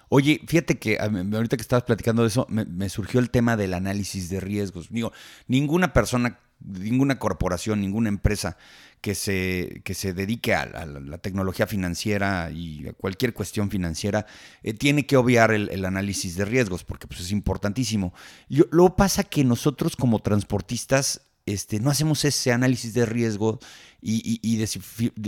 Oye, 0.10 0.42
fíjate 0.48 0.78
que 0.78 1.00
ahorita 1.00 1.58
que 1.58 1.62
estabas 1.62 1.84
platicando 1.84 2.22
de 2.22 2.28
eso, 2.28 2.46
me, 2.48 2.88
surgió 2.90 3.20
el 3.20 3.32
tema 3.32 3.58
del 3.58 3.74
análisis 3.74 4.30
de 4.30 4.40
riesgos. 4.40 4.90
Digo, 4.90 5.12
ninguna 5.48 5.92
persona, 5.92 6.40
ninguna 6.64 7.20
corporación, 7.20 7.82
ninguna 7.82 8.10
empresa 8.10 8.58
que 9.02 9.16
se, 9.16 9.82
que 9.84 9.94
se 9.94 10.14
dedique 10.14 10.54
a, 10.54 10.86
la 10.86 11.18
tecnología 11.18 11.68
financiera 11.68 12.50
y 12.52 12.88
a 12.88 12.94
cualquier 12.94 13.34
cuestión 13.34 13.70
financiera 13.70 14.26
eh, 14.64 14.74
tiene 14.74 15.06
que 15.06 15.18
obviar 15.18 15.52
el, 15.52 15.84
análisis 15.84 16.36
de 16.36 16.46
riesgos, 16.46 16.84
porque 16.84 17.08
pues, 17.08 17.20
es 17.20 17.32
importantísimo. 17.32 18.14
luego 18.48 18.96
pasa 18.96 19.24
que 19.26 19.44
nosotros 19.44 19.96
como 19.98 20.20
transportistas 20.20 21.22
este, 21.46 21.80
no 21.80 21.90
hacemos 21.90 22.24
ese 22.24 22.52
análisis 22.54 22.94
de 22.94 23.06
riesgo 23.06 23.60
y, 24.02 24.40
y, 24.42 24.64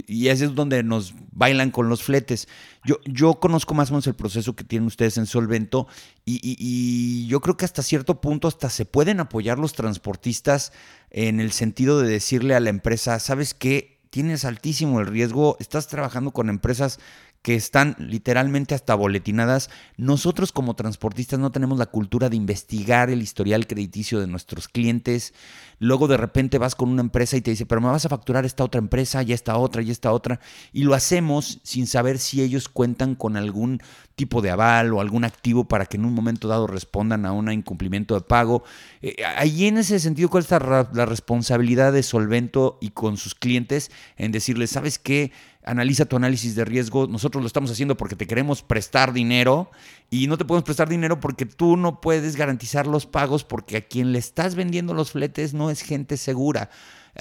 y, 0.07 0.27
es 0.27 0.55
donde 0.55 0.84
nos 0.84 1.13
bailan 1.31 1.72
con 1.72 1.89
los 1.89 2.03
fletes. 2.03 2.48
Yo, 2.86 3.00
yo 3.05 3.39
conozco 3.39 3.74
más 3.74 3.89
o 3.89 3.93
menos 3.93 4.07
el 4.07 4.15
proceso 4.15 4.55
que 4.55 4.63
tienen 4.63 4.88
ustedes 4.88 5.17
en 5.17 5.25
Solvento 5.25 5.88
y, 6.25 7.27
yo 7.27 7.41
creo 7.41 7.57
que 7.57 7.65
hasta 7.65 7.84
cierto 7.84 8.22
punto 8.22 8.48
hasta 8.48 8.69
se 8.69 8.86
pueden 8.86 9.19
apoyar 9.19 9.60
los 9.60 9.74
transportistas 9.74 10.72
en 11.10 11.39
el 11.39 11.51
sentido 11.51 12.01
de 12.01 12.10
decirle 12.10 12.55
a 12.55 12.60
la 12.60 12.69
empresa, 12.69 13.19
¿sabes 13.19 13.53
qué? 13.53 14.00
Tienes 14.10 14.45
altísimo 14.45 15.01
el 15.01 15.07
riesgo, 15.07 15.57
estás 15.60 15.88
trabajando 15.88 16.31
con 16.31 16.50
empresas 16.50 17.00
que 17.45 17.53
están 17.53 17.95
literalmente 17.99 18.73
hasta 18.73 18.95
boletinadas. 18.95 19.69
Nosotros 19.97 20.51
como 20.51 20.75
transportistas 20.75 21.37
no 21.37 21.51
tenemos 21.51 21.77
la 21.77 21.85
cultura 21.85 22.27
de 22.27 22.35
investigar 22.35 23.11
el 23.11 23.21
historial 23.21 23.67
crediticio 23.67 24.19
de 24.19 24.25
nuestros 24.25 24.67
clientes. 24.67 25.31
Luego 25.77 26.07
de 26.07 26.17
repente 26.17 26.57
vas 26.57 26.73
con 26.73 26.89
una 26.89 27.03
empresa 27.03 27.37
y 27.37 27.41
te 27.41 27.51
dice, 27.51 27.67
pero 27.67 27.81
me 27.81 27.87
vas 27.89 28.03
a 28.03 28.09
facturar 28.09 28.45
esta 28.45 28.63
otra 28.63 28.79
empresa, 28.79 29.21
y 29.21 29.31
esta 29.31 29.57
otra, 29.57 29.83
y 29.83 29.91
esta 29.91 30.11
otra. 30.11 30.39
Y 30.73 30.85
lo 30.85 30.95
hacemos 30.95 31.59
sin 31.61 31.85
saber 31.85 32.17
si 32.17 32.41
ellos 32.41 32.67
cuentan 32.67 33.13
con 33.13 33.37
algún 33.37 33.79
tipo 34.15 34.41
de 34.41 34.49
aval 34.49 34.93
o 34.93 35.01
algún 35.01 35.23
activo 35.23 35.67
para 35.67 35.85
que 35.85 35.97
en 35.97 36.05
un 36.05 36.15
momento 36.15 36.47
dado 36.47 36.65
respondan 36.65 37.27
a 37.27 37.31
un 37.31 37.51
incumplimiento 37.51 38.15
de 38.15 38.21
pago. 38.21 38.63
Eh, 39.03 39.17
ahí 39.37 39.67
en 39.67 39.77
ese 39.77 39.99
sentido, 39.99 40.29
¿cuál 40.29 40.45
es 40.45 40.49
la, 40.49 40.89
la 40.91 41.05
responsabilidad 41.05 41.93
de 41.93 42.01
Solvento 42.01 42.79
y 42.81 42.89
con 42.89 43.17
sus 43.17 43.35
clientes 43.35 43.91
en 44.17 44.31
decirles, 44.31 44.71
¿sabes 44.71 44.97
qué? 44.97 45.31
Analiza 45.65 46.05
tu 46.05 46.15
análisis 46.15 46.55
de 46.55 46.63
riesgo. 46.63 47.07
Nosotros 47.07 47.41
lo 47.41 47.48
estamos 47.48 47.72
haciendo 47.72 47.95
porque 47.95 48.15
te 48.15 48.27
queremos 48.27 48.62
prestar 48.62 49.12
dinero 49.12 49.69
y 50.10 50.27
no 50.27 50.38
te 50.38 50.45
podemos 50.45 50.63
prestar 50.63 50.88
dinero 50.88 51.19
porque 51.19 51.45
tú 51.45 51.75
no 51.75 52.00
puedes 52.00 52.38
garantizar 52.38 52.88
los 52.88 53.05
pagos 53.05 53.43
porque 53.43 53.77
a 53.77 53.81
quien 53.81 54.12
le 54.12 54.19
estás 54.19 54.55
vendiendo 54.55 54.93
los 54.93 55.12
fletes 55.12 55.53
no 55.53 55.69
es 55.69 55.81
gente 55.81 56.17
segura. 56.17 56.69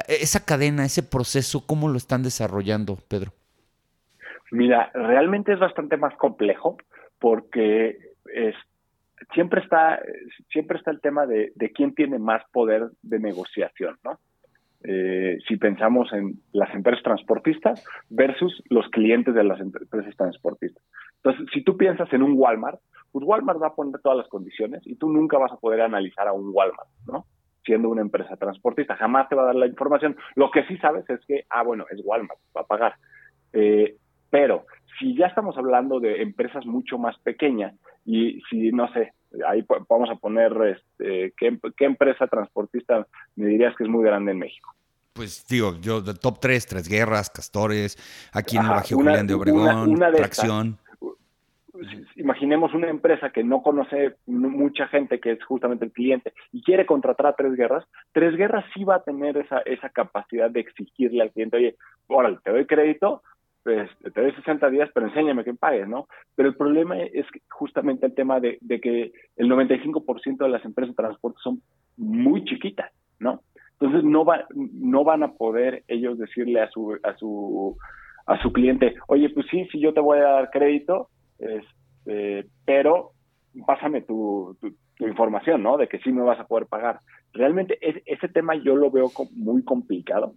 E, 0.09 0.17
esa 0.23 0.45
cadena, 0.45 0.85
ese 0.85 1.03
proceso, 1.03 1.67
¿cómo 1.67 1.89
lo 1.89 1.97
están 1.97 2.23
desarrollando, 2.23 2.99
Pedro? 3.09 3.33
Mira, 4.51 4.91
realmente 4.95 5.53
es 5.53 5.59
bastante 5.59 5.97
más 5.97 6.15
complejo 6.17 6.77
porque 7.19 7.99
es, 8.33 8.55
siempre 9.33 9.63
está 9.63 10.01
siempre 10.51 10.79
está 10.79 10.91
el 10.91 11.01
tema 11.01 11.27
de, 11.27 11.53
de 11.55 11.73
quién 11.73 11.95
tiene 11.95 12.19
más 12.19 12.43
poder 12.53 12.91
de 13.03 13.19
negociación, 13.19 13.97
¿no? 14.05 14.19
Eh, 14.87 15.39
si 15.49 15.57
pensamos 15.57 16.13
en 16.13 16.41
las 16.53 16.73
empresas 16.75 17.03
transportistas 17.03 17.83
versus 18.11 18.63
los 18.69 18.87
clientes 18.91 19.35
de 19.35 19.43
las 19.43 19.59
empresas 19.59 20.15
transportistas. 20.15 20.85
Entonces, 21.17 21.47
si 21.55 21.65
tú 21.65 21.79
piensas 21.79 22.13
en 22.13 22.23
un 22.23 22.35
Walmart, 22.37 22.79
pues 23.11 23.25
Walmart 23.27 23.63
va 23.63 23.69
a 23.69 23.75
poner 23.75 23.99
todas 24.03 24.19
las 24.19 24.29
condiciones 24.29 24.83
y 24.87 24.97
tú 24.97 25.11
nunca 25.11 25.39
vas 25.39 25.53
a 25.53 25.57
poder 25.57 25.81
analizar 25.81 26.29
a 26.29 26.35
un 26.35 26.51
Walmart, 26.53 26.89
¿no? 27.07 27.25
Siendo 27.65 27.89
una 27.89 28.03
empresa 28.03 28.37
transportista, 28.37 28.95
jamás 28.97 29.29
te 29.31 29.35
va 29.35 29.43
a 29.43 29.47
dar 29.47 29.55
la 29.55 29.67
información. 29.67 30.17
Lo 30.35 30.51
que 30.51 30.65
sí 30.67 30.77
sabes 30.77 31.09
es 31.09 31.25
que, 31.27 31.45
ah, 31.49 31.63
bueno, 31.63 31.87
es 31.91 32.03
Walmart, 32.05 32.41
va 32.55 32.61
a 32.61 32.67
pagar. 32.67 32.95
Eh, 33.55 33.97
pero 34.29 34.67
si 34.99 35.17
ya 35.17 35.29
estamos 35.29 35.57
hablando 35.57 35.99
de 35.99 36.21
empresas 36.21 36.67
mucho 36.67 36.99
más 36.99 37.19
pequeñas 37.21 37.75
y 38.05 38.43
si, 38.51 38.71
no 38.71 38.93
sé, 38.93 39.13
ahí 39.47 39.65
vamos 39.89 40.11
a 40.11 40.17
poner, 40.17 40.53
este, 40.67 41.33
¿qué, 41.37 41.59
empresa 41.85 42.27
transportista 42.27 43.07
me 43.37 43.47
dirías 43.47 43.75
que 43.77 43.85
es 43.85 43.91
muy 43.91 44.05
grande 44.05 44.33
en 44.33 44.39
México? 44.39 44.75
Pues 45.13 45.47
digo, 45.49 45.77
yo 45.81 46.01
de 46.01 46.15
top 46.15 46.41
3, 46.41 46.67
Tres 46.67 46.89
Guerras, 46.89 47.31
Castores, 47.31 47.97
aquí 48.33 48.57
en 48.57 48.65
el 48.65 48.71
Bajío 48.71 48.97
Julián 48.97 49.27
de 49.27 49.35
Obregón, 49.35 49.95
Tracción. 49.95 50.79
imaginemos 52.17 52.75
una 52.75 52.89
empresa 52.89 53.31
que 53.31 53.45
no 53.45 53.63
conoce 53.63 54.17
mucha 54.27 54.89
gente, 54.89 55.21
que 55.21 55.33
es 55.33 55.45
justamente 55.45 55.85
el 55.85 55.93
cliente, 55.93 56.33
y 56.51 56.63
quiere 56.63 56.85
contratar 56.85 57.27
a 57.27 57.37
Tres 57.37 57.55
Guerras, 57.55 57.85
Tres 58.13 58.37
Guerras 58.37 58.65
sí 58.75 58.83
va 58.83 58.97
a 58.97 59.03
tener 59.03 59.37
esa, 59.37 59.59
esa 59.61 59.89
capacidad 59.89 60.51
de 60.51 60.61
exigirle 60.61 61.23
al 61.23 61.31
cliente, 61.31 61.59
oye, 61.59 61.77
órale, 62.09 62.39
te 62.43 62.51
doy 62.51 62.67
crédito, 62.67 63.23
pues, 63.65 63.91
te 64.13 64.21
doy 64.21 64.31
60 64.33 64.69
días, 64.69 64.91
pero 64.93 65.07
enséñame 65.07 65.43
que 65.43 65.55
pagues, 65.55 65.89
¿no? 65.89 66.07
Pero 66.37 66.51
el 66.51 66.55
problema 66.55 67.01
es 67.01 67.27
justamente 67.49 68.05
el 68.05 68.15
tema 68.15 68.39
de, 68.39 68.59
que 68.83 69.13
el 69.37 69.51
95% 69.51 70.37
de 70.37 70.49
las 70.51 70.65
empresas 70.67 70.95
de 70.95 71.03
transporte 71.03 71.39
son 71.43 71.63
muy 71.97 72.45
chiquitas, 72.45 72.93
¿no? 73.19 73.41
Entonces 73.81 74.05
no 74.05 74.25
va, 74.25 74.45
no 74.55 75.03
van 75.03 75.23
a 75.23 75.33
poder 75.33 75.83
ellos 75.89 76.19
decirle 76.19 76.61
a 76.61 76.69
su 76.69 76.97
a 77.03 77.17
su 77.17 77.77
a 78.27 78.41
su 78.41 78.53
cliente, 78.53 78.95
oye, 79.09 79.29
pues 79.31 79.47
sí, 79.51 79.67
sí 79.73 79.81
yo 79.81 79.93
te 79.93 80.01
voy 80.01 80.19
a 80.19 80.23
dar 80.23 80.51
crédito, 80.51 81.09
este, 81.39 82.47
pero 82.65 83.11
pásame 83.67 84.03
tu, 84.03 84.57
tu, 84.61 84.75
información, 85.07 85.63
¿no? 85.63 85.77
De 85.77 85.89
que 85.89 85.99
sí 85.99 86.13
me 86.13 86.23
vas 86.23 86.39
a 86.39 86.47
poder 86.47 86.67
pagar. 86.67 87.01
Realmente 87.33 87.79
ese 87.81 88.29
tema 88.29 88.55
yo 88.55 88.77
lo 88.77 88.91
veo 88.91 89.11
muy 89.35 89.65
complicado 89.65 90.35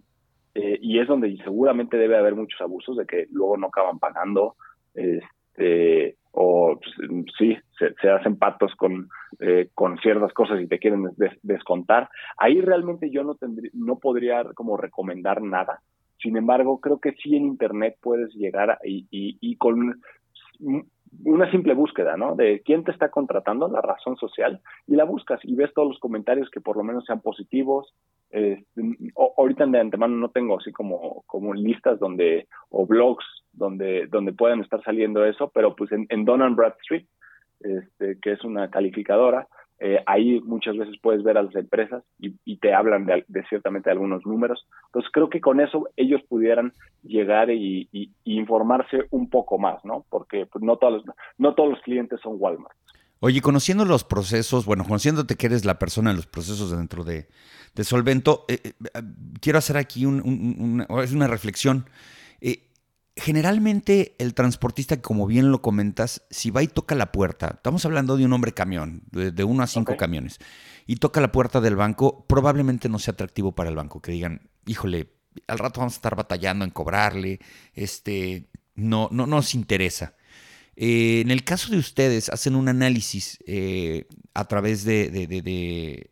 eh, 0.54 0.78
y 0.80 0.98
es 0.98 1.08
donde 1.08 1.36
seguramente 1.44 1.96
debe 1.96 2.16
haber 2.16 2.34
muchos 2.34 2.60
abusos 2.60 2.96
de 2.96 3.06
que 3.06 3.26
luego 3.30 3.56
no 3.56 3.68
acaban 3.68 3.98
pagando, 3.98 4.56
este, 4.94 6.16
o 6.32 6.78
pues, 6.78 7.30
sí, 7.38 7.56
se, 7.78 8.10
hacen 8.10 8.36
pactos 8.36 8.74
con, 8.76 9.08
eh, 9.40 9.70
con 9.74 9.98
ciertas 9.98 10.32
cosas 10.32 10.60
y 10.60 10.66
te 10.66 10.78
quieren 10.78 11.08
descontar. 11.42 12.08
Ahí 12.36 12.60
realmente 12.60 13.10
yo 13.10 13.24
no, 13.24 13.34
tendría, 13.34 13.70
no 13.74 13.98
podría 13.98 14.44
como 14.54 14.76
recomendar 14.76 15.42
nada. 15.42 15.80
Sin 16.22 16.36
embargo, 16.36 16.80
creo 16.80 16.98
que 16.98 17.12
sí 17.12 17.36
en 17.36 17.44
Internet 17.44 17.96
puedes 18.00 18.34
llegar 18.34 18.78
y, 18.84 19.06
y, 19.10 19.38
y 19.40 19.56
con 19.56 20.00
una 21.24 21.50
simple 21.50 21.74
búsqueda, 21.74 22.16
¿no? 22.16 22.34
De 22.34 22.62
quién 22.64 22.84
te 22.84 22.90
está 22.90 23.10
contratando, 23.10 23.68
la 23.68 23.80
razón 23.80 24.16
social, 24.16 24.60
y 24.86 24.96
la 24.96 25.04
buscas 25.04 25.40
y 25.44 25.54
ves 25.54 25.72
todos 25.74 25.88
los 25.88 25.98
comentarios 25.98 26.50
que 26.50 26.60
por 26.60 26.76
lo 26.76 26.84
menos 26.84 27.04
sean 27.04 27.20
positivos. 27.20 27.94
Eh, 28.30 28.62
ahorita 29.36 29.66
de 29.66 29.80
antemano 29.80 30.16
no 30.16 30.30
tengo 30.30 30.58
así 30.58 30.70
como, 30.72 31.22
como 31.26 31.54
listas 31.54 31.98
donde, 31.98 32.46
o 32.68 32.86
blogs 32.86 33.24
donde, 33.52 34.06
donde 34.06 34.32
puedan 34.32 34.60
estar 34.60 34.82
saliendo 34.82 35.24
eso, 35.24 35.50
pero 35.54 35.74
pues 35.74 35.92
en, 35.92 36.06
en 36.10 36.24
Don 36.24 36.54
Bradstreet, 36.54 37.06
este, 37.60 38.18
que 38.20 38.32
es 38.32 38.44
una 38.44 38.70
calificadora, 38.70 39.48
eh, 39.80 40.02
ahí 40.06 40.40
muchas 40.40 40.76
veces 40.76 40.96
puedes 41.00 41.22
ver 41.22 41.38
a 41.38 41.42
las 41.42 41.54
empresas 41.54 42.02
y, 42.18 42.56
te 42.56 42.74
hablan 42.74 43.06
de, 43.06 43.24
ciertamente 43.48 43.90
algunos 43.90 44.26
números. 44.26 44.66
Entonces 44.86 45.10
creo 45.12 45.30
que 45.30 45.40
con 45.40 45.60
eso 45.60 45.88
ellos 45.96 46.20
pudieran 46.28 46.72
llegar 47.04 47.50
y, 47.50 47.88
informarse 48.24 49.04
un 49.10 49.30
poco 49.30 49.58
más, 49.58 49.84
¿no? 49.84 50.04
Porque 50.10 50.46
pues, 50.46 50.64
no, 50.64 50.76
todos 50.76 50.94
los, 50.94 51.16
no 51.38 51.54
todos 51.54 51.70
los 51.70 51.80
clientes 51.82 52.20
son 52.20 52.36
Walmart. 52.38 52.76
Oye, 53.20 53.40
conociendo 53.40 53.84
los 53.84 54.04
procesos, 54.04 54.64
bueno, 54.64 54.84
conociéndote 54.84 55.36
que 55.36 55.46
eres 55.46 55.64
la 55.64 55.78
persona 55.78 56.10
en 56.10 56.16
los 56.16 56.26
procesos 56.26 56.70
dentro 56.70 57.04
de, 57.04 57.28
Solvento, 57.82 58.44
eh, 58.48 58.60
eh, 58.64 59.02
quiero 59.40 59.58
hacer 59.58 59.76
aquí 59.76 60.04
una, 60.04 60.86
una 60.88 61.26
reflexión 61.28 61.86
generalmente 63.18 64.14
el 64.18 64.34
transportista, 64.34 65.00
como 65.00 65.26
bien 65.26 65.50
lo 65.50 65.60
comentas, 65.60 66.22
si 66.30 66.50
va 66.50 66.62
y 66.62 66.68
toca 66.68 66.94
la 66.94 67.12
puerta, 67.12 67.54
estamos 67.56 67.84
hablando 67.84 68.16
de 68.16 68.24
un 68.24 68.32
hombre 68.32 68.52
camión, 68.52 69.02
de, 69.10 69.44
uno 69.44 69.62
a 69.62 69.66
cinco 69.66 69.96
camiones, 69.96 70.38
y 70.86 70.96
toca 70.96 71.20
la 71.20 71.32
puerta 71.32 71.60
del 71.60 71.76
banco, 71.76 72.24
probablemente 72.26 72.88
no 72.88 72.98
sea 72.98 73.12
atractivo 73.12 73.52
para 73.52 73.70
el 73.70 73.76
banco, 73.76 74.00
que 74.00 74.12
digan, 74.12 74.48
híjole, 74.66 75.12
al 75.46 75.58
rato 75.58 75.80
vamos 75.80 75.94
a 75.94 75.96
estar 75.96 76.16
batallando 76.16 76.64
en 76.64 76.70
cobrarle, 76.70 77.40
este, 77.74 78.48
no, 78.74 79.08
no, 79.10 79.26
nos 79.26 79.54
interesa. 79.54 80.14
Eh, 80.80 81.22
en 81.22 81.32
el 81.32 81.42
caso 81.42 81.72
de 81.72 81.78
ustedes, 81.78 82.28
hacen 82.28 82.54
un 82.54 82.68
análisis 82.68 83.40
eh, 83.46 84.06
a 84.32 84.44
través 84.44 84.84
de, 84.84 86.06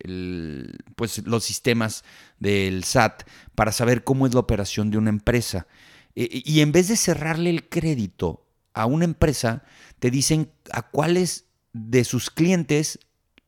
pues, 0.97 1.25
los 1.25 1.45
sistemas 1.45 2.03
del 2.37 2.83
SAT 2.83 3.23
para 3.55 3.71
saber 3.71 4.03
cómo 4.03 4.27
es 4.27 4.33
la 4.33 4.41
operación 4.41 4.91
de 4.91 4.97
una 4.97 5.09
empresa. 5.09 5.67
Eh, 6.15 6.41
y 6.43 6.59
en 6.59 6.73
vez 6.73 6.89
de 6.89 6.97
cerrarle 6.97 7.49
el 7.49 7.69
crédito 7.69 8.45
a 8.73 8.87
una 8.87 9.05
empresa, 9.05 9.63
te 9.99 10.11
dicen 10.11 10.51
a 10.73 10.81
cuáles 10.89 11.45
de 11.71 12.03
sus 12.03 12.29
clientes 12.29 12.99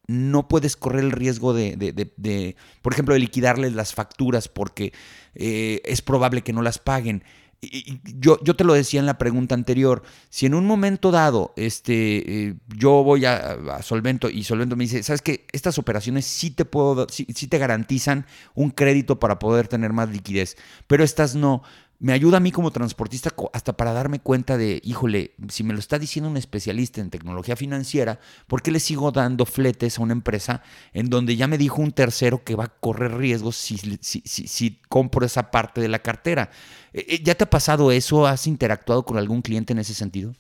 no 0.08 0.47
puedes 0.47 0.77
correr 0.77 1.03
el 1.03 1.12
riesgo 1.12 1.53
de, 1.53 2.55
por 2.82 2.93
ejemplo, 2.93 3.13
de 3.13 3.19
liquidarles 3.19 3.73
las 3.73 3.93
facturas 3.93 4.47
porque 4.47 4.93
es 5.36 6.01
probable 6.01 6.41
que 6.41 6.53
no 6.53 6.63
las 6.63 6.79
paguen. 6.79 7.23
Y 7.61 7.99
yo, 8.19 8.39
yo 8.41 8.55
te 8.55 8.63
lo 8.63 8.73
decía 8.73 9.01
en 9.01 9.05
la 9.05 9.17
pregunta 9.17 9.53
anterior, 9.53 10.03
si 10.29 10.45
en 10.45 10.53
un 10.53 10.65
momento 10.65 11.11
dado 11.11 11.53
este, 11.57 12.47
eh, 12.47 12.55
yo 12.67 13.03
voy 13.03 13.25
a, 13.25 13.81
Solvento 13.81 14.29
y 14.29 14.43
Solvento 14.45 14.77
me 14.77 14.85
dice, 14.85 15.03
¿sabes 15.03 15.21
qué? 15.21 15.45
Estas 15.51 15.77
operaciones 15.77 16.25
sí 16.25 16.51
te, 16.51 16.63
puedo, 16.63 17.07
sí 17.09 17.25
te 17.25 17.57
garantizan 17.57 18.25
un 18.55 18.69
crédito 18.71 19.19
para 19.19 19.39
poder 19.39 19.67
tener 19.67 19.91
más 19.91 20.09
liquidez, 20.09 20.55
pero 20.87 21.03
estas 21.03 21.35
no 21.35 21.63
me 21.99 22.13
ayuda 22.13 22.38
a 22.38 22.39
mí 22.39 22.51
como 22.51 22.71
transportista 22.71 23.29
hasta 23.53 23.73
para 23.73 23.91
darme 23.91 24.19
cuenta 24.19 24.57
de, 24.57 24.79
híjole, 24.83 25.31
si 25.49 25.63
me 25.63 25.73
lo 25.73 25.79
está 25.79 25.99
diciendo 25.99 26.29
un 26.29 26.38
especialista 26.38 27.01
en 27.01 27.09
tecnología 27.09 27.57
financiera, 27.57 28.19
¿por 28.47 28.62
qué 28.62 28.71
le 28.71 28.79
sigo 28.79 29.12
dando 29.12 29.45
fletes 29.45 29.99
a 29.99 30.03
una 30.03 30.13
empresa 30.13 30.63
en 30.93 31.09
donde 31.09 31.35
ya 31.35 31.47
me 31.47 31.57
dijo 31.57 31.81
un 31.81 31.91
tercero 31.91 32.41
que 32.45 32.55
va 32.55 32.65
a 32.65 32.79
correr 32.79 33.17
riesgos 33.17 33.57
si, 33.57 33.75
si, 33.77 34.21
si, 34.21 34.81
compro 34.88 35.25
esa 35.25 35.51
parte 35.51 35.81
de 35.81 35.89
la 35.89 35.99
cartera? 35.99 36.49
Eh, 36.93 37.05
eh, 37.09 37.19
¿Ya 37.21 37.35
te 37.35 37.43
ha 37.43 37.49
pasado 37.49 37.91
eso? 37.91 38.25
¿Has 38.25 38.47
interactuado 38.47 39.03
con 39.03 39.17
algún 39.17 39.41
cliente 39.41 39.73
en 39.73 39.79
ese 39.79 39.93
sentido? 39.93 40.31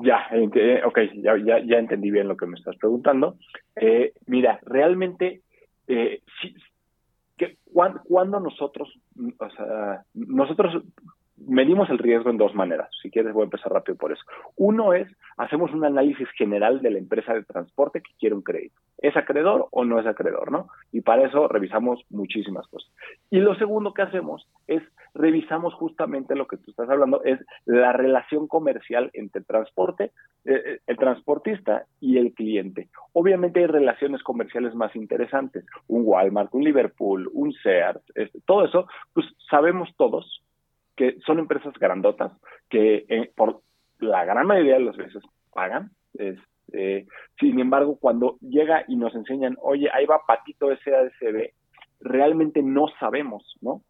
Ya, 0.00 0.26
eh, 0.32 0.82
ok, 0.84 0.98
ya, 1.22 1.36
ya, 1.38 1.60
ya, 1.64 1.78
entendí 1.78 2.10
bien 2.10 2.26
lo 2.28 2.36
que 2.36 2.46
me 2.46 2.56
estás 2.56 2.76
preguntando. 2.76 3.36
mira, 4.26 4.58
realmente, 4.64 5.42
eh, 5.88 6.20
que 6.42 6.54
cuando, 7.72 8.40
nosotros, 8.40 8.88
o 9.16 9.50
sea, 9.50 10.04
nosotros 10.14 10.82
medimos 11.48 11.90
el 11.90 11.98
riesgo 11.98 12.30
en 12.30 12.36
dos 12.36 12.54
maneras. 12.54 12.88
Si 13.02 13.10
quieres, 13.10 13.32
voy 13.32 13.42
a 13.42 13.44
empezar 13.44 13.72
rápido 13.72 13.96
por 13.96 14.12
eso. 14.12 14.22
Uno 14.56 14.92
es, 14.92 15.08
hacemos 15.36 15.72
un 15.72 15.84
análisis 15.84 16.28
general 16.36 16.80
de 16.82 16.90
la 16.90 16.98
empresa 16.98 17.32
de 17.34 17.44
transporte 17.44 18.02
que 18.02 18.12
quiere 18.18 18.34
un 18.34 18.42
crédito. 18.42 18.80
¿Es 18.98 19.16
acreedor 19.16 19.68
o 19.70 19.84
no 19.84 20.00
es 20.00 20.06
acreedor? 20.06 20.50
¿no? 20.50 20.68
Y 20.92 21.00
para 21.00 21.26
eso 21.26 21.48
revisamos 21.48 22.04
muchísimas 22.10 22.66
cosas. 22.68 22.90
Y 23.30 23.38
lo 23.38 23.54
segundo 23.54 23.94
que 23.94 24.02
hacemos 24.02 24.46
es, 24.66 24.82
revisamos 25.14 25.74
justamente 25.74 26.34
lo 26.34 26.46
que 26.46 26.56
tú 26.56 26.70
estás 26.70 26.90
hablando, 26.90 27.22
es 27.24 27.40
la 27.64 27.92
relación 27.92 28.48
comercial 28.48 29.10
entre 29.14 29.42
transporte, 29.42 30.12
eh, 30.44 30.62
eh, 30.64 30.78
el 30.86 30.96
transportista 30.96 31.86
y 32.00 32.18
el 32.18 32.34
cliente. 32.34 32.88
Obviamente 33.12 33.60
hay 33.60 33.66
relaciones 33.66 34.22
comerciales 34.22 34.74
más 34.74 34.94
interesantes. 34.96 35.64
Un 35.86 36.02
Walmart, 36.04 36.52
un 36.54 36.64
Liverpool, 36.64 37.30
un 37.32 37.52
Sears, 37.52 38.02
este, 38.14 38.40
todo 38.44 38.64
eso, 38.64 38.86
pues 39.14 39.26
sabemos 39.48 39.88
todos 39.96 40.42
que 40.98 41.16
son 41.24 41.38
empresas 41.38 41.72
grandotas 41.74 42.32
que 42.68 43.06
eh, 43.08 43.30
por 43.36 43.62
la 44.00 44.24
gran 44.24 44.48
mayoría 44.48 44.74
de 44.74 44.84
las 44.84 44.96
veces 44.96 45.22
pagan. 45.54 45.92
Este, 46.14 47.06
sin 47.38 47.60
embargo, 47.60 47.98
cuando 48.00 48.36
llega 48.40 48.84
y 48.88 48.96
nos 48.96 49.14
enseñan, 49.14 49.56
oye, 49.62 49.88
ahí 49.94 50.06
va 50.06 50.26
Patito 50.26 50.68
SADCB, 50.68 51.52
realmente 52.00 52.62
no 52.62 52.88
sabemos, 52.98 53.56
¿no? 53.60 53.82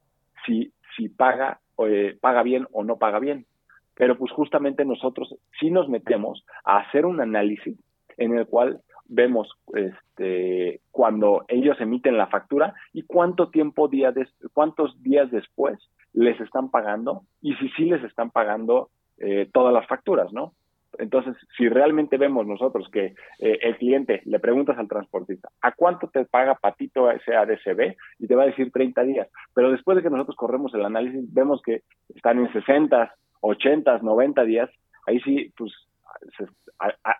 Si, 0.44 0.71
si 0.97 1.09
paga 1.09 1.61
eh, 1.79 2.18
paga 2.21 2.42
bien 2.42 2.66
o 2.73 2.85
no 2.85 2.99
paga 2.99 3.18
bien. 3.18 3.47
Pero 3.94 4.18
pues 4.18 4.31
justamente 4.31 4.85
nosotros 4.85 5.35
sí 5.59 5.71
nos 5.71 5.88
metemos 5.88 6.44
a 6.64 6.79
hacer 6.79 7.07
un 7.07 7.21
análisis 7.21 7.77
en 8.18 8.37
el 8.37 8.47
cual 8.47 8.83
vemos 9.09 9.49
este, 9.75 10.81
cuando 10.90 11.44
ellos 11.49 11.81
emiten 11.81 12.16
la 12.16 12.29
factura 12.29 12.75
y 12.92 13.03
cuánto 13.03 13.49
tiempo, 13.51 13.88
día 13.88 14.12
cuántos 14.53 15.03
días 15.03 15.31
después 15.31 15.79
les 16.12 16.40
están 16.40 16.71
pagando 16.71 17.23
y 17.40 17.55
si 17.57 17.68
sí 17.71 17.85
les 17.87 18.05
están 18.05 18.31
pagando 18.31 18.90
eh, 19.18 19.49
todas 19.53 19.73
las 19.73 19.87
facturas, 19.87 20.33
¿no? 20.33 20.53
Entonces, 20.99 21.37
si 21.57 21.68
realmente 21.68 22.16
vemos 22.16 22.47
nosotros 22.47 22.88
que 22.90 23.14
eh, 23.38 23.59
el 23.62 23.77
cliente 23.77 24.23
le 24.25 24.40
preguntas 24.40 24.79
al 24.79 24.88
transportista, 24.88 25.51
¿a 25.61 25.73
cuánto 25.73 26.09
te 26.09 26.25
paga 26.25 26.55
Patito 26.55 27.11
ese 27.11 27.37
ADCB? 27.37 27.94
Y 28.18 28.27
te 28.27 28.35
va 28.35 28.44
a 28.44 28.47
decir 28.47 28.73
30 28.73 29.03
días. 29.03 29.29
Pero 29.55 29.71
después 29.71 29.97
de 29.97 30.03
que 30.03 30.11
nosotros 30.11 30.37
corremos 30.37 30.75
el 30.75 30.85
análisis, 30.85 31.33
vemos 31.33 31.61
que 31.62 31.83
están 32.14 32.38
en 32.38 32.53
60, 32.53 33.14
80, 33.40 33.99
90 33.99 34.44
días. 34.44 34.71
Ahí 35.07 35.21
sí, 35.21 35.53
pues, 35.57 35.73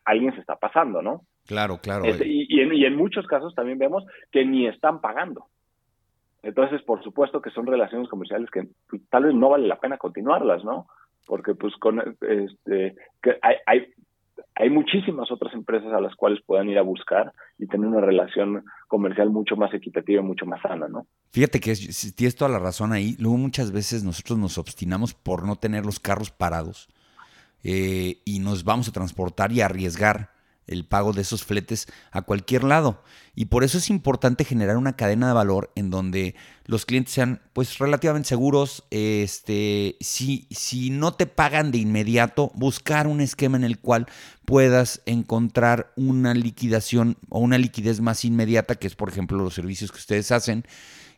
alguien 0.05 0.35
se 0.35 0.41
está 0.41 0.57
pasando, 0.57 1.03
¿no? 1.03 1.23
Claro, 1.49 1.79
claro. 1.79 2.05
Este, 2.05 2.29
y, 2.29 2.61
en, 2.61 2.73
y 2.73 2.85
en 2.85 2.95
muchos 2.95 3.27
casos 3.27 3.55
también 3.57 3.79
vemos 3.79 4.05
que 4.31 4.45
ni 4.45 4.69
están 4.69 5.01
pagando. 5.01 5.47
Entonces, 6.45 6.81
por 6.83 7.03
supuesto 7.03 7.43
que 7.43 7.51
son 7.51 7.67
relaciones 7.67 8.09
comerciales 8.09 8.49
que 8.51 8.69
tal 9.11 9.25
vez 9.25 9.35
no 9.35 9.49
vale 9.49 9.67
la 9.67 9.81
pena 9.81 9.99
continuarlas, 9.99 10.63
¿no? 10.63 10.87
porque 11.29 11.55
pues 11.55 11.77
con 11.77 12.01
este 12.23 12.97
que 13.23 13.39
hay, 13.43 13.57
hay 13.67 13.87
hay 14.55 14.71
muchísimas 14.71 15.31
otras 15.31 15.55
empresas 15.55 15.93
a 15.93 16.01
las 16.01 16.17
cuales 16.17 16.41
puedan 16.45 16.69
ir 16.69 16.79
a 16.79 16.83
buscar 16.83 17.33
y 17.59 17.67
tener 17.67 17.87
una 17.87 18.01
relación 18.01 18.65
comercial 18.89 19.31
mucho 19.31 19.55
más 19.57 19.73
equitativa 19.73 20.21
y 20.21 20.25
mucho 20.25 20.47
más 20.47 20.61
sana, 20.63 20.89
¿no? 20.89 21.07
Fíjate 21.31 21.61
que 21.61 21.75
tienes 22.17 22.35
toda 22.35 22.51
la 22.51 22.59
razón 22.59 22.93
ahí. 22.93 23.15
Luego 23.21 23.37
muchas 23.37 23.71
veces 23.71 24.03
nosotros 24.03 24.37
nos 24.37 24.59
obstinamos 24.59 25.15
por 25.15 25.47
no 25.47 25.57
tener 25.57 25.87
los 25.87 26.01
carros 26.01 26.31
parados 26.31 26.89
eh, 27.63 28.17
y 28.25 28.41
nos 28.41 28.65
vamos 28.65 28.89
a 28.89 28.93
transportar 28.93 29.53
y 29.53 29.61
arriesgar 29.61 30.31
el 30.69 30.85
pago 30.85 31.13
de 31.13 31.23
esos 31.23 31.45
fletes 31.45 31.87
a 32.13 32.23
cualquier 32.23 32.65
lado. 32.65 33.03
Y 33.35 33.47
por 33.47 33.63
eso 33.63 33.79
es 33.79 33.89
importante 33.89 34.45
generar 34.45 34.77
una 34.77 34.97
cadena 34.97 35.29
de 35.29 35.33
valor 35.33 35.71
en 35.77 35.91
donde 35.91 36.35
los 36.65 36.85
clientes 36.85 37.15
sean 37.15 37.41
pues 37.53 37.79
relativamente 37.79 38.29
seguros. 38.29 38.85
Este, 38.91 39.97
si, 40.01 40.49
si 40.51 40.91
no 40.91 41.13
te 41.13 41.27
pagan 41.27 41.71
de 41.71 41.79
inmediato, 41.79 42.51
buscar 42.55 43.07
un 43.07 43.21
esquema 43.21 43.57
en 43.57 43.65
el 43.65 43.79
cual 43.79 44.07
puedas 44.45 45.03
encontrar 45.07 45.93
una 45.95 46.35
liquidación 46.35 47.17
o 47.29 47.39
una 47.39 47.59
liquidez 47.59 48.01
más 48.01 48.25
inmediata, 48.25 48.75
que 48.75 48.87
es 48.87 48.97
por 48.97 49.09
ejemplo 49.09 49.39
los 49.39 49.55
servicios 49.55 49.93
que 49.93 49.99
ustedes 49.99 50.33
hacen, 50.33 50.65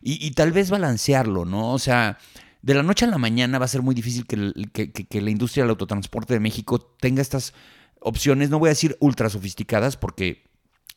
y, 0.03 0.31
tal 0.31 0.51
vez 0.51 0.71
balancearlo, 0.71 1.45
¿no? 1.45 1.73
O 1.73 1.79
sea, 1.79 2.17
de 2.63 2.73
la 2.73 2.81
noche 2.81 3.05
a 3.05 3.07
la 3.07 3.19
mañana 3.19 3.59
va 3.59 3.65
a 3.65 3.67
ser 3.67 3.83
muy 3.83 3.93
difícil 3.93 4.25
que, 4.25 4.91
que 4.91 5.21
la 5.21 5.29
industria 5.29 5.63
del 5.63 5.69
autotransporte 5.69 6.33
de 6.33 6.39
México 6.39 6.79
tenga 6.79 7.21
estas 7.21 7.53
opciones, 8.01 8.49
no 8.49 8.59
voy 8.59 8.67
a 8.67 8.71
decir 8.71 8.97
ultra 8.99 9.29
sofisticadas 9.29 9.95
porque 9.95 10.43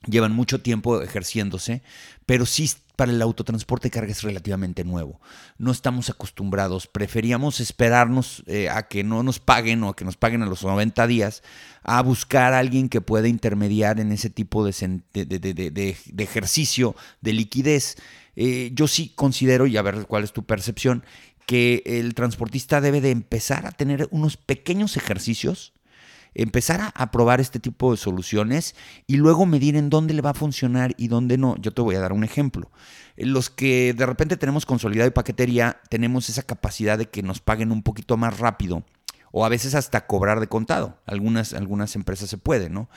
llevan 0.07 0.33
mucho 0.33 0.61
tiempo 0.61 1.01
ejerciéndose, 1.01 1.83
pero 2.27 2.47
sí 2.47 2.71
para 2.97 3.11
el 3.11 3.21
autotransporte 3.23 3.89
de 3.89 3.91
carga 3.91 4.13
es 4.13 4.23
relativamente 4.23 4.85
nuevo. 4.85 5.21
No 5.59 5.73
estamos 5.73 6.11
acostumbrados, 6.11 6.87
preferíamos 6.87 7.61
esperarnos 7.61 8.45
eh, 8.47 8.69
a 8.69 8.87
que 8.87 9.03
no 9.03 9.23
nos 9.23 9.41
paguen 9.41 9.83
o 9.83 9.89
a 9.89 9.97
que 9.97 10.05
nos 10.05 10.17
paguen 10.17 10.43
a 10.43 10.47
los 10.47 10.63
90 10.63 11.07
días, 11.07 11.43
a 11.83 12.03
buscar 12.03 12.53
a 12.53 12.61
alguien 12.61 12.89
que 12.89 13.01
pueda 13.01 13.29
intermediar 13.29 13.99
en 13.99 14.13
ese 14.13 14.31
tipo 14.31 14.65
de, 14.65 14.97
ejercicio 16.19 16.95
de 17.21 17.33
liquidez. 17.33 17.97
Eh, 18.37 18.71
yo 18.75 18.87
sí 18.87 19.13
considero, 19.15 19.67
y 19.67 19.77
a 19.77 19.83
ver 19.83 20.07
cuál 20.07 20.25
es 20.25 20.33
tu 20.33 20.45
percepción, 20.45 21.05
que 21.47 21.83
el 21.85 22.15
transportista 22.15 22.81
debe 22.81 23.01
de 23.01 23.11
empezar 23.11 23.67
a 23.67 23.73
tener 23.73 24.09
unos 24.11 24.37
pequeños 24.37 24.97
ejercicios 24.97 25.74
empezar 26.35 26.93
a, 26.95 27.11
probar 27.11 27.41
este 27.41 27.61
tipo 27.61 27.93
de 27.93 27.97
soluciones 27.97 28.75
y 29.07 29.17
luego 29.17 29.47
medir 29.47 29.77
en 29.77 29.91
dónde 29.91 30.15
le 30.15 30.23
va 30.23 30.31
a 30.31 30.35
funcionar 30.35 30.95
y 30.97 31.09
dónde 31.09 31.39
no. 31.39 31.57
Yo 31.59 31.73
te 31.73 31.83
voy 31.83 31.95
a 31.95 32.01
dar 32.01 32.13
un 32.13 32.25
ejemplo. 32.25 32.71
Los 33.17 33.51
que 33.51 33.95
de 33.95 34.07
repente 34.07 34.37
tenemos 34.37 34.67
consolidado 34.67 35.09
y 35.09 35.13
paquetería, 35.13 35.81
tenemos 35.89 36.29
esa 36.29 36.43
capacidad 36.43 36.99
de 36.99 37.09
que 37.09 37.23
nos 37.23 37.41
paguen 37.41 37.71
un 37.71 37.83
poquito 37.83 38.17
más 38.17 38.39
rápido 38.39 38.85
o 39.37 39.45
a 39.45 39.49
veces 39.49 39.75
hasta 39.75 40.07
cobrar 40.07 40.39
de 40.39 40.47
contado. 40.47 40.97
Algunas, 41.07 41.55
algunas 41.55 41.97
empresas 41.97 42.31
se 42.31 42.39
pueden, 42.39 42.73
¿no? 42.73 42.89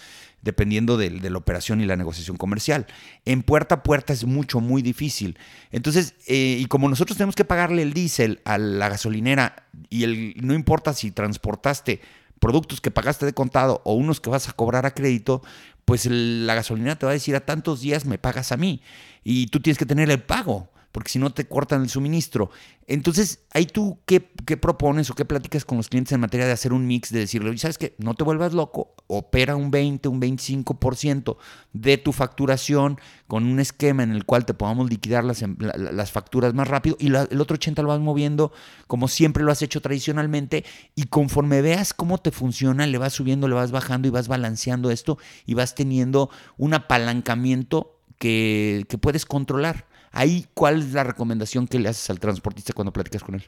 Dependiendo 0.43 0.95
de, 0.95 1.09
la 1.09 1.35
operación 1.35 1.81
y 1.81 1.87
la 1.87 1.95
negociación 1.95 2.37
comercial. 2.37 2.85
En 3.25 3.41
puerta 3.41 3.75
a 3.75 3.83
puerta 3.83 4.13
es 4.13 4.23
mucho, 4.23 4.59
muy 4.59 4.83
difícil. 4.83 5.39
Entonces, 5.71 6.13
eh, 6.27 6.57
y 6.59 6.65
como 6.67 6.89
nosotros 6.89 7.17
tenemos 7.17 7.35
que 7.35 7.43
pagarle 7.43 7.81
el 7.81 7.91
diésel 7.91 8.39
a 8.45 8.59
la 8.59 8.87
gasolinera 8.87 9.67
y 9.89 10.35
no 10.39 10.53
importa 10.53 10.93
si 10.93 11.09
transportaste 11.09 12.01
productos 12.39 12.81
que 12.81 12.91
pagaste 12.91 13.25
de 13.25 13.33
contado 13.33 13.81
o 13.83 13.93
unos 13.93 14.19
que 14.19 14.29
vas 14.29 14.49
a 14.49 14.53
cobrar 14.53 14.85
a 14.85 14.93
crédito, 14.93 15.41
pues 15.85 16.05
la 16.05 16.55
gasolina 16.55 16.97
te 16.97 17.05
va 17.05 17.11
a 17.11 17.13
decir 17.13 17.35
a 17.35 17.45
tantos 17.45 17.81
días 17.81 18.05
me 18.05 18.17
pagas 18.17 18.51
a 18.51 18.57
mí 18.57 18.81
y 19.23 19.47
tú 19.47 19.59
tienes 19.59 19.77
que 19.77 19.85
tener 19.85 20.09
el 20.09 20.21
pago 20.21 20.69
porque 20.91 21.09
si 21.09 21.19
no 21.19 21.31
te 21.31 21.45
cortan 21.45 21.81
el 21.83 21.89
suministro. 21.89 22.49
Entonces, 22.87 23.43
ahí 23.51 23.65
tú, 23.65 23.99
¿qué, 24.05 24.21
propones 24.21 25.09
o 25.09 25.13
qué 25.13 25.25
platicas 25.25 25.65
con 25.65 25.77
los 25.77 25.89
clientes 25.89 26.13
en 26.13 26.21
materia 26.21 26.45
de 26.45 26.53
hacer 26.53 26.71
un 26.71 26.87
mix, 26.87 27.11
de 27.11 27.19
decirle, 27.19 27.57
¿sabes 27.57 27.77
qué? 27.77 27.95
No 27.97 28.13
te 28.13 28.23
vuelvas 28.23 28.53
loco, 28.53 28.95
opera 29.07 29.57
un 29.57 29.71
20, 29.71 30.07
un 30.07 30.21
25% 30.21 31.37
de 31.73 31.97
tu 31.97 32.13
facturación 32.13 32.97
con 33.27 33.45
un 33.45 33.59
esquema 33.59 34.03
en 34.03 34.11
el 34.11 34.25
cual 34.25 34.45
te 34.45 34.53
podamos 34.53 34.89
liquidar 34.89 35.25
las, 35.25 35.41
em, 35.41 35.57
las 35.59 36.11
facturas 36.11 36.53
más 36.53 36.67
rápido 36.69 36.95
y 36.99 37.07
el 37.07 37.41
otro 37.41 37.55
80 37.55 37.81
lo 37.81 37.89
vas 37.89 37.99
moviendo 37.99 38.53
como 38.87 39.09
siempre 39.09 39.43
lo 39.43 39.51
has 39.51 39.61
hecho 39.61 39.81
tradicionalmente 39.81 40.63
y 40.95 41.03
conforme 41.03 41.61
veas 41.61 41.93
cómo 41.93 42.19
te 42.19 42.31
funciona, 42.31 42.87
le 42.87 42.97
vas 42.97 43.13
subiendo, 43.13 43.49
le 43.49 43.55
vas 43.55 43.71
bajando 43.71 44.07
y 44.07 44.11
vas 44.11 44.29
balanceando 44.29 44.91
esto 44.91 45.17
y 45.45 45.55
vas 45.55 45.75
teniendo 45.75 46.29
un 46.57 46.73
apalancamiento 46.73 47.99
que, 48.17 48.85
que 48.87 48.97
puedes 48.97 49.25
controlar. 49.25 49.85
Ahí, 50.17 50.45
¿cuál 50.55 50.79
es 50.79 50.93
la 50.95 51.03
recomendación 51.03 51.67
que 51.67 51.77
le 51.77 51.89
haces 51.89 52.09
al 52.09 52.19
transportista 52.19 52.73
cuando 52.73 52.91
platicas 52.91 53.23
con 53.23 53.35
él? 53.35 53.43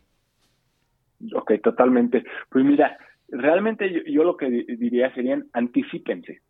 Ok, 1.34 1.54
totalmente. 1.64 2.24
Pues 2.48 2.64
mira, 2.64 2.96
realmente 3.28 4.04
yo, 4.06 4.24
lo 4.24 4.38
que 4.38 4.52
diría 4.52 5.12
serían 5.16 5.48
anticípense. 5.52 6.42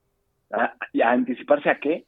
¿A, 0.52 0.76
anticiparse 1.06 1.70
a 1.70 1.80
qué? 1.80 2.06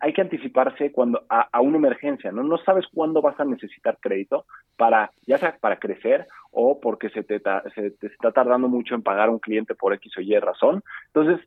hay 0.00 0.12
que 0.12 0.20
anticiparse 0.20 0.92
cuando 0.92 1.24
a, 1.30 1.60
una 1.62 1.78
emergencia, 1.78 2.30
¿no? 2.30 2.42
No 2.42 2.58
sabes 2.58 2.84
cuándo 2.92 3.22
vas 3.22 3.40
a 3.40 3.46
necesitar 3.46 3.96
crédito 3.98 4.44
para, 4.76 5.10
ya 5.26 5.38
sea 5.38 5.56
para 5.58 5.78
crecer 5.78 6.26
o 6.50 6.78
porque 6.80 7.08
se 7.08 7.24
te, 7.24 7.40
se 7.74 7.90
te 7.92 8.06
está 8.08 8.30
tardando 8.30 8.68
mucho 8.68 8.94
en 8.94 9.02
pagar 9.02 9.30
a 9.30 9.32
un 9.32 9.38
cliente 9.38 9.74
por 9.74 9.94
X 9.94 10.12
o 10.18 10.20
Y 10.20 10.38
razón. 10.38 10.82
Entonces, 11.06 11.40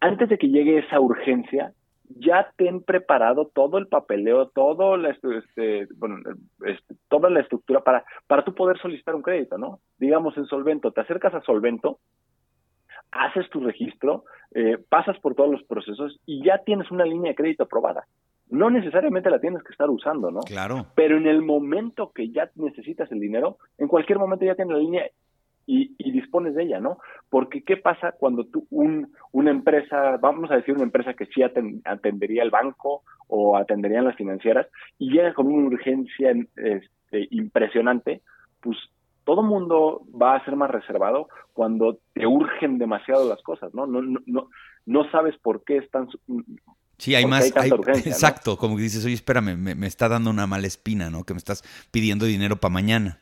antes 0.00 0.30
de 0.30 0.38
que 0.38 0.48
llegue 0.48 0.78
esa 0.78 0.98
urgencia, 0.98 1.74
ya 2.18 2.52
ten 2.56 2.82
preparado 2.82 3.50
todo 3.52 3.78
el 3.78 3.86
papeleo, 3.86 4.48
todo 4.48 4.96
la, 4.96 5.10
este, 5.10 5.86
bueno, 5.96 6.16
este, 6.66 6.94
toda 7.08 7.30
la 7.30 7.40
estructura 7.40 7.80
para, 7.80 8.04
para 8.26 8.44
tú 8.44 8.54
poder 8.54 8.78
solicitar 8.78 9.14
un 9.14 9.22
crédito, 9.22 9.58
¿no? 9.58 9.80
Digamos 9.98 10.36
en 10.36 10.46
Solvento, 10.46 10.92
te 10.92 11.00
acercas 11.00 11.34
a 11.34 11.42
Solvento, 11.42 11.98
haces 13.10 13.48
tu 13.50 13.60
registro, 13.60 14.24
eh, 14.54 14.78
pasas 14.88 15.18
por 15.20 15.34
todos 15.34 15.50
los 15.50 15.62
procesos 15.64 16.18
y 16.26 16.44
ya 16.44 16.58
tienes 16.58 16.90
una 16.90 17.04
línea 17.04 17.30
de 17.30 17.36
crédito 17.36 17.64
aprobada. 17.64 18.04
No 18.48 18.68
necesariamente 18.70 19.30
la 19.30 19.40
tienes 19.40 19.62
que 19.62 19.72
estar 19.72 19.88
usando, 19.88 20.30
¿no? 20.30 20.40
Claro. 20.40 20.86
Pero 20.94 21.16
en 21.16 21.26
el 21.26 21.42
momento 21.42 22.12
que 22.14 22.30
ya 22.30 22.50
necesitas 22.56 23.10
el 23.10 23.20
dinero, 23.20 23.56
en 23.78 23.88
cualquier 23.88 24.18
momento 24.18 24.44
ya 24.44 24.54
tienes 24.54 24.74
la 24.76 24.82
línea 24.82 25.06
y, 25.66 25.94
dispones 26.12 26.54
de 26.54 26.64
ella, 26.64 26.80
¿no? 26.80 26.98
Porque 27.30 27.62
¿qué 27.62 27.76
pasa 27.76 28.12
cuando 28.12 28.44
tú, 28.44 28.66
un, 28.70 29.12
una 29.32 29.50
empresa, 29.50 30.18
vamos 30.18 30.50
a 30.50 30.56
decir 30.56 30.74
una 30.74 30.84
empresa 30.84 31.14
que 31.14 31.26
sí 31.26 31.42
atendería 31.42 32.42
el 32.42 32.50
banco 32.50 33.02
o 33.28 33.56
atenderían 33.56 34.04
las 34.04 34.16
financieras 34.16 34.66
y 34.98 35.10
llega 35.10 35.34
con 35.34 35.46
una 35.46 35.68
urgencia 35.68 36.32
este, 36.56 37.28
impresionante, 37.30 38.22
pues 38.60 38.76
todo 39.24 39.42
mundo 39.42 40.02
va 40.20 40.36
a 40.36 40.44
ser 40.44 40.56
más 40.56 40.70
reservado 40.70 41.28
cuando 41.52 41.98
te 42.12 42.26
urgen 42.26 42.78
demasiado 42.78 43.28
las 43.28 43.42
cosas, 43.42 43.72
¿no? 43.74 43.86
No, 43.86 44.02
no, 44.02 44.20
no, 44.26 44.48
no 44.86 45.10
sabes 45.10 45.36
por 45.38 45.64
qué 45.64 45.78
están... 45.78 46.08
Sí, 46.98 47.14
hay 47.14 47.26
más. 47.26 47.46
exacto, 47.46 48.56
como 48.56 48.76
que 48.76 48.82
dices, 48.82 49.04
oye, 49.04 49.14
espérame, 49.14 49.56
me, 49.56 49.74
me, 49.74 49.86
está 49.86 50.08
dando 50.08 50.30
una 50.30 50.46
mala 50.46 50.66
espina, 50.66 51.10
¿no? 51.10 51.24
Que 51.24 51.34
me 51.34 51.38
estás 51.38 51.62
pidiendo 51.90 52.26
dinero 52.26 52.56
para 52.56 52.72
mañana. 52.72 53.21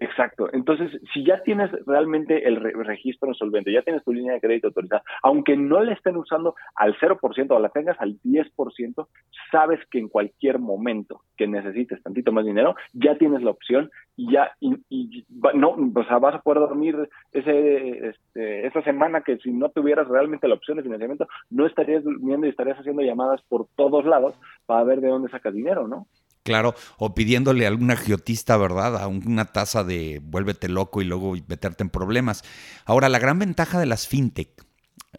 Exacto. 0.00 0.48
Entonces, 0.54 0.98
si 1.12 1.22
ya 1.26 1.42
tienes 1.42 1.70
realmente 1.86 2.48
el 2.48 2.56
registro 2.56 3.28
en 3.28 3.34
solvente, 3.34 3.70
ya 3.70 3.82
tienes 3.82 4.02
tu 4.02 4.14
línea 4.14 4.32
de 4.32 4.40
crédito 4.40 4.68
autorizada, 4.68 5.02
aunque 5.22 5.58
no 5.58 5.82
la 5.82 5.92
estén 5.92 6.16
usando 6.16 6.54
al 6.74 6.96
0% 6.98 7.50
o 7.50 7.58
la 7.58 7.68
tengas 7.68 8.00
al 8.00 8.18
10%, 8.22 9.08
sabes 9.52 9.78
que 9.90 9.98
en 9.98 10.08
cualquier 10.08 10.58
momento 10.58 11.20
que 11.36 11.46
necesites 11.46 12.02
tantito 12.02 12.32
más 12.32 12.46
dinero, 12.46 12.76
ya 12.94 13.16
tienes 13.16 13.42
la 13.42 13.50
opción 13.50 13.90
y 14.16 14.32
ya 14.32 14.52
y, 14.58 15.26
no, 15.54 15.76
o 15.94 16.04
sea, 16.04 16.18
vas 16.18 16.34
a 16.34 16.40
poder 16.40 16.60
dormir 16.60 16.96
ese 17.32 18.08
este, 18.08 18.66
esa 18.66 18.82
semana 18.82 19.20
que 19.20 19.36
si 19.36 19.52
no 19.52 19.68
tuvieras 19.68 20.08
realmente 20.08 20.48
la 20.48 20.54
opción 20.54 20.78
de 20.78 20.82
financiamiento, 20.82 21.28
no 21.50 21.66
estarías 21.66 22.04
durmiendo 22.04 22.46
y 22.46 22.50
estarías 22.50 22.78
haciendo 22.78 23.02
llamadas 23.02 23.42
por 23.42 23.66
todos 23.76 24.06
lados 24.06 24.34
para 24.64 24.82
ver 24.84 25.02
de 25.02 25.08
dónde 25.08 25.28
sacas 25.28 25.52
dinero, 25.52 25.86
¿no? 25.86 26.06
Claro, 26.42 26.74
o 26.96 27.14
pidiéndole 27.14 27.66
a 27.66 27.68
algún 27.68 27.90
agiotista, 27.90 28.56
¿verdad? 28.56 28.96
A 28.96 29.08
una 29.08 29.46
tasa 29.46 29.84
de 29.84 30.20
vuélvete 30.24 30.68
loco 30.68 31.02
y 31.02 31.04
luego 31.04 31.34
meterte 31.48 31.82
en 31.82 31.90
problemas. 31.90 32.42
Ahora, 32.86 33.10
la 33.10 33.18
gran 33.18 33.38
ventaja 33.38 33.78
de 33.78 33.86
las 33.86 34.06
fintech, 34.08 34.48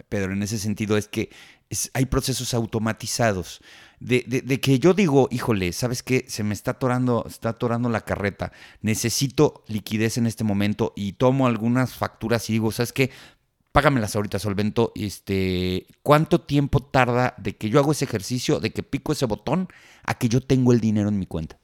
Pedro, 0.09 0.33
en 0.33 0.41
ese 0.41 0.57
sentido 0.57 0.97
es 0.97 1.07
que 1.07 1.29
hay 1.93 2.05
procesos 2.05 2.53
automatizados. 2.53 3.61
De, 3.99 4.23
de, 4.27 4.59
que 4.59 4.79
yo 4.79 4.95
digo, 4.95 5.27
híjole, 5.31 5.71
¿sabes 5.73 6.01
qué? 6.01 6.25
Se 6.27 6.43
me 6.43 6.55
está 6.55 6.71
atorando, 6.71 7.23
está 7.27 7.49
atorando 7.49 7.87
la 7.87 8.01
carreta. 8.01 8.51
Necesito 8.81 9.63
liquidez 9.67 10.17
en 10.17 10.25
este 10.25 10.43
momento 10.43 10.91
y 10.95 11.13
tomo 11.13 11.45
algunas 11.45 11.93
facturas 11.93 12.49
y 12.49 12.53
digo, 12.53 12.71
¿sabes 12.71 12.93
qué? 12.93 13.11
Págamelas 13.71 14.15
ahorita, 14.15 14.39
Solvento. 14.39 14.91
Este, 14.95 15.85
¿Cuánto 16.03 16.41
tiempo 16.41 16.79
tarda 16.79 17.33
de 17.37 17.55
que 17.55 17.69
yo 17.69 17.79
hago 17.79 17.91
ese 17.91 18.05
ejercicio, 18.05 18.59
de 18.59 18.71
que 18.71 18.83
pico 18.83 19.11
ese 19.11 19.25
botón, 19.25 19.67
a 20.05 20.17
que 20.17 20.27
yo 20.27 20.41
tengo 20.41 20.73
el 20.73 20.79
dinero 20.79 21.09
en 21.09 21.19
mi 21.19 21.25
cuenta? 21.25 21.57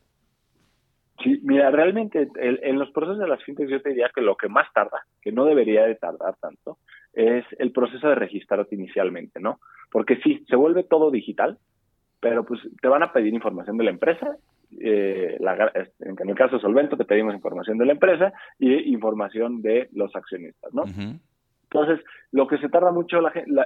Sí, 1.24 1.40
mira, 1.44 1.72
realmente 1.72 2.30
en 2.36 2.78
los 2.78 2.92
procesos 2.92 3.20
de 3.20 3.28
las 3.28 3.44
fintechs 3.44 3.72
yo 3.72 3.82
te 3.82 3.90
diría 3.90 4.12
que 4.14 4.22
lo 4.22 4.38
que 4.38 4.50
más 4.50 4.72
tarda, 4.72 5.06
que 5.22 5.32
no 5.32 5.46
debería 5.46 5.84
de 5.84 5.96
tardar 5.96 6.36
tanto, 6.40 6.78
es 7.14 7.44
el 7.58 7.72
proceso 7.72 8.08
de 8.08 8.16
registrarte 8.16 8.76
inicialmente, 8.76 9.40
¿no? 9.40 9.60
Porque 9.92 10.18
sí, 10.18 10.46
se 10.48 10.56
vuelve 10.56 10.84
todo 10.84 11.10
digital, 11.10 11.58
pero 12.20 12.46
pues 12.46 12.62
te 12.80 12.88
van 12.88 13.02
a 13.02 13.14
pedir 13.14 13.34
información 13.34 13.78
de 13.78 13.84
la 13.86 13.90
empresa, 13.90 14.38
eh, 14.80 15.38
en 15.40 16.30
el 16.30 16.36
caso 16.36 16.58
de 16.58 16.62
Solvento 16.62 16.98
te 16.98 17.06
pedimos 17.06 17.34
información 17.34 17.78
de 17.78 17.86
la 17.86 17.94
empresa 17.94 18.34
y 18.60 18.74
información 18.92 19.62
de 19.62 19.90
los 19.94 20.16
accionistas, 20.16 20.74
¿no? 20.74 20.84
Entonces, 21.70 22.04
lo 22.32 22.48
que 22.48 22.58
se 22.60 22.70
tarda 22.70 22.92
mucho 22.92 23.20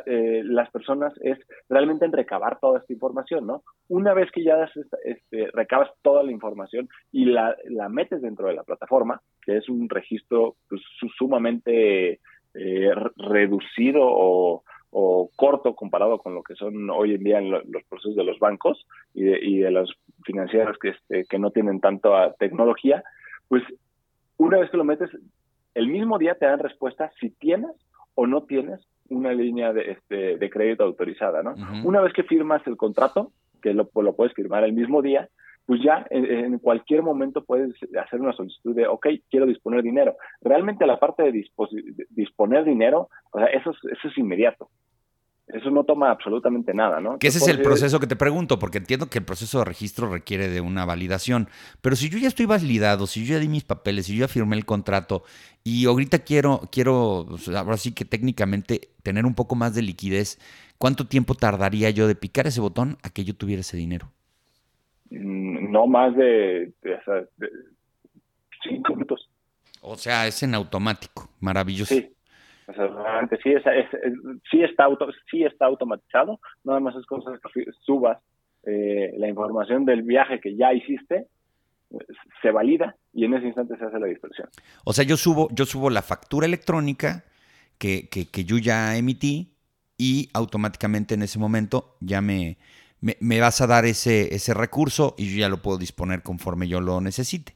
eh, 0.06 0.42
las 0.44 0.70
personas 0.72 1.14
es 1.22 1.38
realmente 1.70 2.06
en 2.06 2.12
recabar 2.12 2.60
toda 2.60 2.80
esta 2.80 2.94
información, 2.94 3.46
¿no? 3.46 3.64
Una 3.90 4.14
vez 4.14 4.32
que 4.32 4.44
ya 4.44 4.68
este, 5.04 5.52
recabas 5.54 5.90
toda 6.02 6.24
la 6.24 6.32
información 6.32 6.90
y 7.12 7.26
la, 7.26 7.56
metes 7.90 8.22
dentro 8.22 8.48
de 8.48 8.56
la 8.56 8.64
plataforma, 8.64 9.22
que 9.44 9.58
es 9.58 9.70
un 9.70 9.88
registro 9.88 10.56
pues, 10.68 10.82
sumamente 11.18 12.20
eh, 12.54 12.92
reducido 13.18 14.02
o, 14.04 14.64
corto 15.38 15.74
comparado 15.74 16.20
con 16.20 16.36
lo 16.36 16.44
que 16.44 16.54
son 16.56 16.90
hoy 16.90 17.16
en 17.16 17.24
día 17.24 17.40
los 17.40 17.84
procesos 17.90 18.16
de 18.16 18.26
los 18.26 18.38
bancos 18.40 18.86
y 19.14 19.24
de, 19.24 19.40
y 19.42 19.60
de 19.60 19.72
los 19.72 19.92
financieros 20.26 20.78
que, 20.78 20.90
este, 20.90 21.24
que 21.26 21.40
no 21.40 21.52
tienen 21.52 21.80
tanta 21.80 22.34
tecnología, 22.34 23.02
pues 23.48 23.64
una 24.38 24.60
vez 24.60 24.70
que 24.70 24.78
lo 24.78 24.84
metes, 24.84 25.10
el 25.76 25.88
mismo 25.88 26.18
día 26.18 26.36
te 26.36 26.46
dan 26.46 26.60
respuesta 26.60 27.10
si 27.20 27.30
tienes 27.30 27.72
o 28.22 28.28
no 28.28 28.44
tienes 28.44 28.80
una 29.10 29.34
línea 29.34 29.74
de, 29.74 29.94
este, 29.94 30.38
de 30.38 30.50
crédito 30.52 30.84
autorizada, 30.84 31.42
¿no? 31.42 31.56
Una 31.84 32.02
vez 32.02 32.14
que 32.14 32.22
firmas 32.22 32.62
el 32.68 32.78
contrato, 32.78 33.32
que 33.64 33.74
lo, 33.74 33.90
lo 33.96 34.16
puedes 34.16 34.34
firmar 34.34 34.64
el 34.64 34.74
mismo 34.74 35.02
día, 35.02 35.28
pues 35.66 35.82
ya 35.84 36.06
en, 36.12 36.60
cualquier 36.60 37.02
momento 37.02 37.44
puedes 37.44 37.74
hacer 38.00 38.22
una 38.22 38.34
solicitud 38.34 38.76
de, 38.76 38.86
ok, 38.86 39.08
quiero 39.32 39.48
disponer 39.48 39.82
dinero. 39.82 40.18
Realmente 40.40 40.86
la 40.86 41.00
parte 41.00 41.24
de, 41.24 41.44
disponer 42.12 42.64
dinero, 42.64 43.10
o 43.32 43.40
sea, 43.40 43.48
eso 43.48 43.72
eso 43.72 44.08
es 44.08 44.18
inmediato 44.20 44.70
eso 45.54 45.70
no 45.70 45.84
toma 45.84 46.12
absolutamente 46.12 46.74
nada, 46.74 47.00
¿no? 47.00 47.18
Que 47.18 47.28
ese 47.28 47.40
es 47.40 47.48
el 47.48 47.62
proceso 47.62 48.00
que 48.00 48.08
te 48.08 48.16
pregunto, 48.16 48.60
porque 48.60 48.78
entiendo 48.78 49.08
que 49.08 49.20
el 49.20 49.26
proceso 49.26 49.60
de 49.60 49.66
registro 49.66 50.10
requiere 50.10 50.50
de 50.50 50.62
una 50.62 50.86
validación, 50.86 51.50
pero 51.82 51.96
si 51.96 52.10
yo 52.10 52.18
ya 52.18 52.28
estoy 52.28 52.46
validado, 52.46 53.08
si 53.08 53.26
yo 53.26 53.36
ya 53.36 53.40
di 53.40 53.48
mis 53.48 53.64
papeles, 53.64 54.06
si 54.06 54.16
yo 54.16 54.22
ya 54.22 54.28
firmé 54.28 54.56
el 54.56 54.66
contrato 54.66 55.24
y 55.64 55.86
ahorita 55.86 56.20
quiero, 56.20 56.62
quiero, 56.72 57.28
ahora 57.56 57.78
sí 57.78 57.94
que 57.94 58.06
técnicamente 58.06 58.90
tener 59.04 59.26
un 59.26 59.36
poco 59.36 59.56
más 59.56 59.76
de 59.76 59.82
liquidez, 59.82 60.40
¿cuánto 60.78 61.08
tiempo 61.08 61.36
tardaría 61.36 61.90
yo 61.90 62.08
de 62.08 62.16
picar 62.16 62.48
ese 62.48 62.62
botón 62.62 62.98
a 63.04 63.10
que 63.10 63.24
yo 63.24 63.36
tuviera 63.36 63.62
ese 63.62 63.78
dinero? 63.78 64.12
Mm, 65.10 65.72
no 65.72 65.88
más 65.88 66.16
de, 66.16 66.72
cinco 68.64 68.94
minutos. 68.94 69.30
O 69.82 69.96
sea, 69.96 70.28
es 70.28 70.44
en 70.44 70.56
automático, 70.56 71.30
maravilloso. 71.40 71.94
Sí 71.94 72.14
sí, 72.74 73.50
sí, 74.52 74.64
está 74.64 74.96
sí 75.30 75.44
está 75.44 75.66
automatizado, 75.66 76.40
nada 76.64 76.80
más 76.80 76.96
es 76.96 77.06
cosa 77.06 77.32
que 77.54 77.66
subas 77.82 78.18
eh, 78.64 79.14
la 79.18 79.28
información 79.28 79.86
del 79.86 80.04
viaje 80.04 80.40
que 80.40 80.56
ya 80.56 80.74
hiciste, 80.74 81.28
se 82.42 82.52
valida 82.52 82.96
y 83.14 83.26
en 83.26 83.34
ese 83.34 83.48
instante 83.48 83.78
se 83.78 83.86
hace 83.86 84.00
la 84.00 84.08
dispersión. 84.08 84.48
O 84.86 84.94
sea, 84.94 85.04
yo 85.04 85.18
subo, 85.18 85.50
yo 85.52 85.66
subo 85.66 85.90
la 85.90 86.02
factura 86.02 86.46
electrónica 86.46 87.26
que, 87.78 88.08
que, 88.10 88.46
yo 88.46 88.58
ya 88.58 88.96
emití 88.96 89.56
y 89.98 90.30
automáticamente 90.34 91.16
en 91.16 91.24
ese 91.24 91.40
momento 91.40 91.98
ya 92.00 92.22
me, 92.22 92.58
me, 93.02 93.40
vas 93.40 93.62
a 93.62 93.68
dar 93.68 93.86
ese, 93.86 94.34
ese 94.34 94.54
recurso 94.54 95.16
y 95.18 95.34
yo 95.34 95.40
ya 95.40 95.50
lo 95.50 95.62
puedo 95.62 95.78
disponer 95.78 96.22
conforme 96.22 96.68
yo 96.68 96.80
lo 96.80 97.02
necesite. 97.02 97.56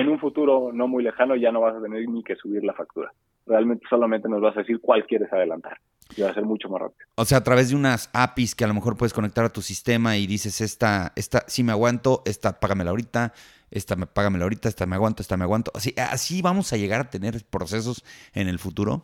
En 0.00 0.08
un 0.08 0.18
futuro 0.18 0.70
no 0.72 0.88
muy 0.88 1.04
lejano 1.04 1.36
ya 1.36 1.52
no 1.52 1.60
vas 1.60 1.76
a 1.76 1.82
tener 1.82 2.08
ni 2.08 2.22
que 2.22 2.34
subir 2.34 2.64
la 2.64 2.72
factura. 2.72 3.12
Realmente 3.46 3.84
solamente 3.90 4.30
nos 4.30 4.40
vas 4.40 4.56
a 4.56 4.60
decir 4.60 4.80
cuál 4.80 5.06
quieres 5.06 5.30
adelantar. 5.30 5.76
Y 6.16 6.22
va 6.22 6.30
a 6.30 6.34
ser 6.34 6.44
mucho 6.44 6.70
más 6.70 6.80
rápido. 6.80 7.06
O 7.16 7.24
sea, 7.26 7.38
a 7.38 7.44
través 7.44 7.68
de 7.68 7.76
unas 7.76 8.08
APIs 8.14 8.54
que 8.54 8.64
a 8.64 8.66
lo 8.66 8.72
mejor 8.72 8.96
puedes 8.96 9.12
conectar 9.12 9.44
a 9.44 9.50
tu 9.50 9.60
sistema 9.60 10.16
y 10.16 10.26
dices, 10.26 10.62
esta, 10.62 11.12
esta 11.16 11.40
sí 11.48 11.62
me 11.62 11.72
aguanto, 11.72 12.22
esta 12.24 12.58
págamela 12.60 12.90
ahorita, 12.90 13.34
esta 13.70 13.94
págamela 13.96 14.44
ahorita, 14.44 14.70
esta 14.70 14.86
me 14.86 14.96
aguanto, 14.96 15.20
esta 15.20 15.36
me 15.36 15.44
aguanto. 15.44 15.70
Así, 15.74 15.94
así 15.98 16.40
vamos 16.40 16.72
a 16.72 16.78
llegar 16.78 17.02
a 17.02 17.10
tener 17.10 17.34
procesos 17.50 18.02
en 18.34 18.48
el 18.48 18.58
futuro. 18.58 19.02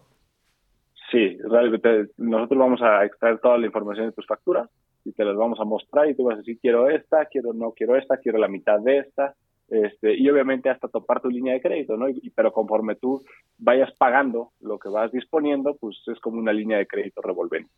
Sí, 1.11 1.37
realmente 1.44 2.06
nosotros 2.16 2.59
vamos 2.59 2.80
a 2.80 3.04
extraer 3.04 3.38
toda 3.40 3.59
la 3.59 3.66
información 3.66 4.06
de 4.06 4.12
tus 4.12 4.26
facturas 4.26 4.70
y 5.04 5.12
te 5.12 5.26
las 5.26 5.37
vamos 5.37 5.61
a 5.61 5.64
mostrar 5.64 6.09
y 6.09 6.14
tú 6.14 6.24
vas 6.24 6.37
a 6.37 6.38
decir, 6.38 6.59
quiero 6.59 6.88
esta, 6.88 7.26
quiero 7.26 7.52
no 7.52 7.72
quiero 7.72 7.96
esta, 7.96 8.16
quiero 8.16 8.38
la 8.38 8.48
mitad 8.48 8.80
de 8.80 9.00
esta 9.00 9.35
este, 9.68 10.16
y 10.16 10.29
obviamente 10.29 10.70
hasta 10.70 10.88
topar 10.88 11.20
tu 11.20 11.29
línea 11.29 11.55
de 11.55 11.61
crédito, 11.61 11.96
¿no? 11.96 12.09
Y, 12.09 12.31
pero 12.31 12.52
conforme 12.52 12.94
tú 12.94 13.24
vayas 13.59 13.92
pagando 13.98 14.52
lo 14.61 14.79
que 14.79 14.88
vas 14.88 15.11
disponiendo, 15.12 15.76
pues 15.76 15.96
es 16.07 16.20
como 16.20 16.38
una 16.38 16.52
línea 16.52 16.79
de 16.79 16.87
crédito 16.87 17.20
revolvente. 17.22 17.70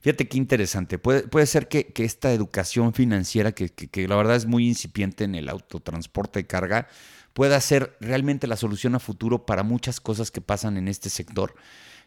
Fíjate 0.00 0.28
qué 0.28 0.36
interesante. 0.36 0.98
Puede, 0.98 1.26
puede 1.26 1.46
ser 1.46 1.66
que, 1.66 1.90
esta 1.96 2.32
educación 2.32 2.92
financiera, 2.92 3.52
que, 3.52 3.70
que, 3.70 4.06
la 4.06 4.16
verdad 4.16 4.36
es 4.36 4.44
muy 4.44 4.68
incipiente 4.68 5.24
en 5.24 5.34
el 5.34 5.48
autotransporte 5.48 6.40
de 6.40 6.46
carga, 6.46 6.88
pueda 7.32 7.58
ser 7.60 7.96
realmente 8.00 8.46
la 8.46 8.56
solución 8.56 8.94
a 8.94 8.98
futuro 8.98 9.46
para 9.46 9.62
muchas 9.62 10.00
cosas 10.00 10.30
que 10.30 10.42
pasan 10.42 10.76
en 10.76 10.88
este 10.88 11.08
sector. 11.08 11.54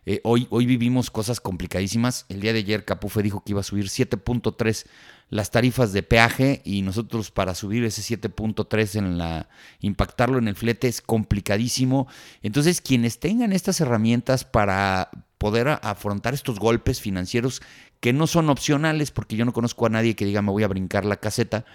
Eh, 0.06 0.22
hoy, 0.24 0.48
hoy 0.50 0.66
vivimos 0.66 1.12
cosas 1.12 1.40
complicadísimas. 1.42 2.26
El 2.30 2.42
día 2.42 2.54
de 2.54 2.60
ayer 2.60 2.86
Capufe 2.86 3.22
dijo 3.22 3.44
que 3.44 3.52
iba 3.52 3.62
a 3.62 3.64
subir 3.64 3.86
7.3 3.86 4.86
las 5.30 5.52
tarifas 5.52 5.92
de 5.92 6.04
peaje 6.04 6.62
y 6.64 6.82
nosotros 6.82 7.32
para 7.32 7.54
subir 7.54 7.84
ese 7.84 8.02
7.3 8.02 8.96
en 8.96 9.18
la 9.18 9.50
impactarlo 9.82 10.38
en 10.38 10.48
el 10.48 10.56
flete 10.56 10.88
es 10.88 11.02
complicadísimo. 11.02 12.08
Entonces, 12.42 12.80
quienes 12.80 13.20
tengan 13.20 13.52
estas 13.52 13.82
herramientas 13.82 14.46
para 14.46 15.10
poder 15.38 15.68
afrontar 15.82 16.34
estos 16.34 16.60
golpes 16.60 17.02
financieros 17.02 17.62
que 18.00 18.14
no 18.14 18.28
son 18.28 18.50
opcionales, 18.50 19.12
porque 19.12 19.36
yo 19.36 19.46
no 19.46 19.54
conozco 19.54 19.86
a 19.86 19.90
nadie 19.90 20.16
que 20.16 20.26
diga 20.26 20.42
me 20.42 20.52
voy 20.52 20.64
a 20.64 20.68
brincar 20.68 21.04
la 21.06 21.18
caseta, 21.18 21.66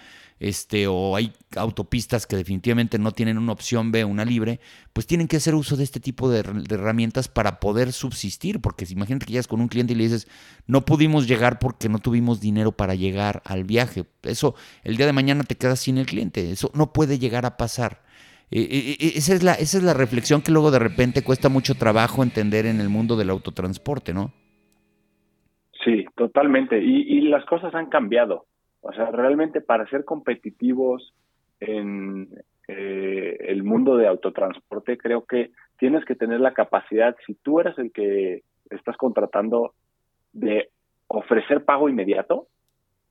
este, 0.43 0.89
o 0.89 1.15
hay 1.15 1.33
autopistas 1.55 2.27
que 2.27 2.35
definitivamente 2.35 2.99
no 2.99 3.13
tienen 3.13 3.39
una 3.39 3.53
opción 3.53 3.93
B, 3.93 4.05
una 4.05 4.25
libre, 4.25 4.59
pues 4.93 5.07
tienen 5.07 5.29
que 5.29 5.37
hacer 5.37 5.55
uso 5.55 5.77
de 5.77 5.85
este 5.85 6.01
tipo 6.01 6.29
de, 6.29 6.41
herramientas 6.69 7.29
para 7.29 7.61
poder 7.61 7.93
subsistir, 7.93 8.61
porque 8.61 8.85
si 8.85 8.95
imagínate 8.95 9.25
que 9.25 9.33
llegas 9.35 9.47
con 9.47 9.61
un 9.61 9.69
cliente 9.69 9.93
y 9.93 9.97
le 9.97 10.03
dices, 10.03 10.27
no 10.67 10.85
pudimos 10.85 11.29
llegar 11.29 11.61
porque 11.61 11.89
no 11.89 12.01
tuvimos 12.01 12.41
dinero 12.41 12.73
para 12.73 12.97
llegar 12.97 13.41
al 13.45 13.63
viaje, 13.63 14.05
eso 14.25 14.57
el 14.83 14.97
día 14.97 15.07
de 15.07 15.13
mañana 15.13 15.45
te 15.45 15.55
quedas 15.55 15.79
sin 15.79 15.97
el 15.97 16.07
cliente, 16.07 16.51
eso 16.51 16.73
no 16.75 16.93
puede 16.93 17.21
llegar 17.21 17.47
a 17.47 17.57
pasar. 17.57 18.03
E, 18.51 18.63
e, 18.63 18.97
e, 18.99 19.19
esa, 19.19 19.35
es 19.35 19.45
la, 19.45 19.53
esa 19.55 19.79
es 19.79 19.85
la 19.85 19.95
reflexión 19.95 20.43
que 20.43 20.51
luego 20.51 20.73
de 20.73 20.81
repente 20.81 21.23
cuesta 21.23 21.51
mucho 21.51 21.77
trabajo 21.77 22.25
entender 22.25 22.67
en 22.67 22.81
el 22.81 22.89
mundo 22.89 23.17
del 23.17 23.31
autotransporte, 23.31 24.13
¿no? 24.13 24.33
Sí, 25.85 26.05
totalmente. 26.17 26.83
Y, 26.83 27.19
y 27.19 27.21
las 27.29 27.45
cosas 27.45 27.73
han 27.77 27.87
cambiado. 27.87 28.47
O 28.83 28.93
sea, 28.93 29.07
realmente 29.07 29.61
para 29.61 29.87
ser 29.89 30.05
competitivos 30.05 31.15
en 31.61 32.29
eh, 32.69 33.37
el 33.41 33.63
mundo 33.63 33.97
de 33.97 34.07
autotransporte, 34.07 34.99
creo 34.99 35.25
que 35.25 35.51
tienes 35.79 36.05
que 36.05 36.15
tener 36.15 36.41
la 36.41 36.53
capacidad, 36.53 37.17
si 37.27 37.35
tú 37.35 37.61
eres 37.61 37.79
el 37.79 37.93
que 37.93 38.43
estás 38.71 38.97
contratando, 38.97 39.73
de 40.33 40.71
ofrecer 41.09 41.65
pago 41.65 41.89
inmediato 41.89 42.47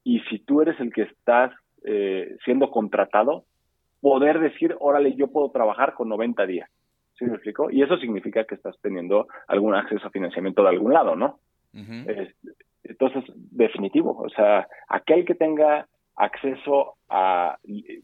y 0.04 0.20
si 0.22 0.40
tú 0.40 0.62
eres 0.62 0.80
el 0.80 0.92
que 0.92 1.04
estás 1.04 1.52
eh, 1.84 2.36
siendo 2.44 2.72
contratado, 2.72 3.46
poder 4.02 4.40
decir, 4.40 4.76
órale, 4.80 5.16
yo 5.16 5.28
puedo 5.28 5.52
trabajar 5.52 5.94
con 5.94 6.10
90 6.10 6.46
días. 6.48 6.70
¿Sí 7.18 7.26
me 7.26 7.34
explico? 7.34 7.70
Y 7.70 7.84
eso 7.84 7.98
significa 7.98 8.46
que 8.46 8.56
estás 8.56 8.76
teniendo 8.82 9.28
algún 9.48 9.76
acceso 9.76 10.08
a 10.08 10.12
financiamiento 10.12 10.64
de 10.64 10.70
algún 10.70 10.92
lado, 10.94 11.16
¿no? 11.16 11.40
Entonces, 12.84 13.24
definitivo, 13.36 14.18
o 14.18 14.30
sea, 14.30 14.68
aquel 14.88 15.26
que 15.26 15.36
tenga 15.36 15.88
acceso 16.16 16.96
a 17.10 17.58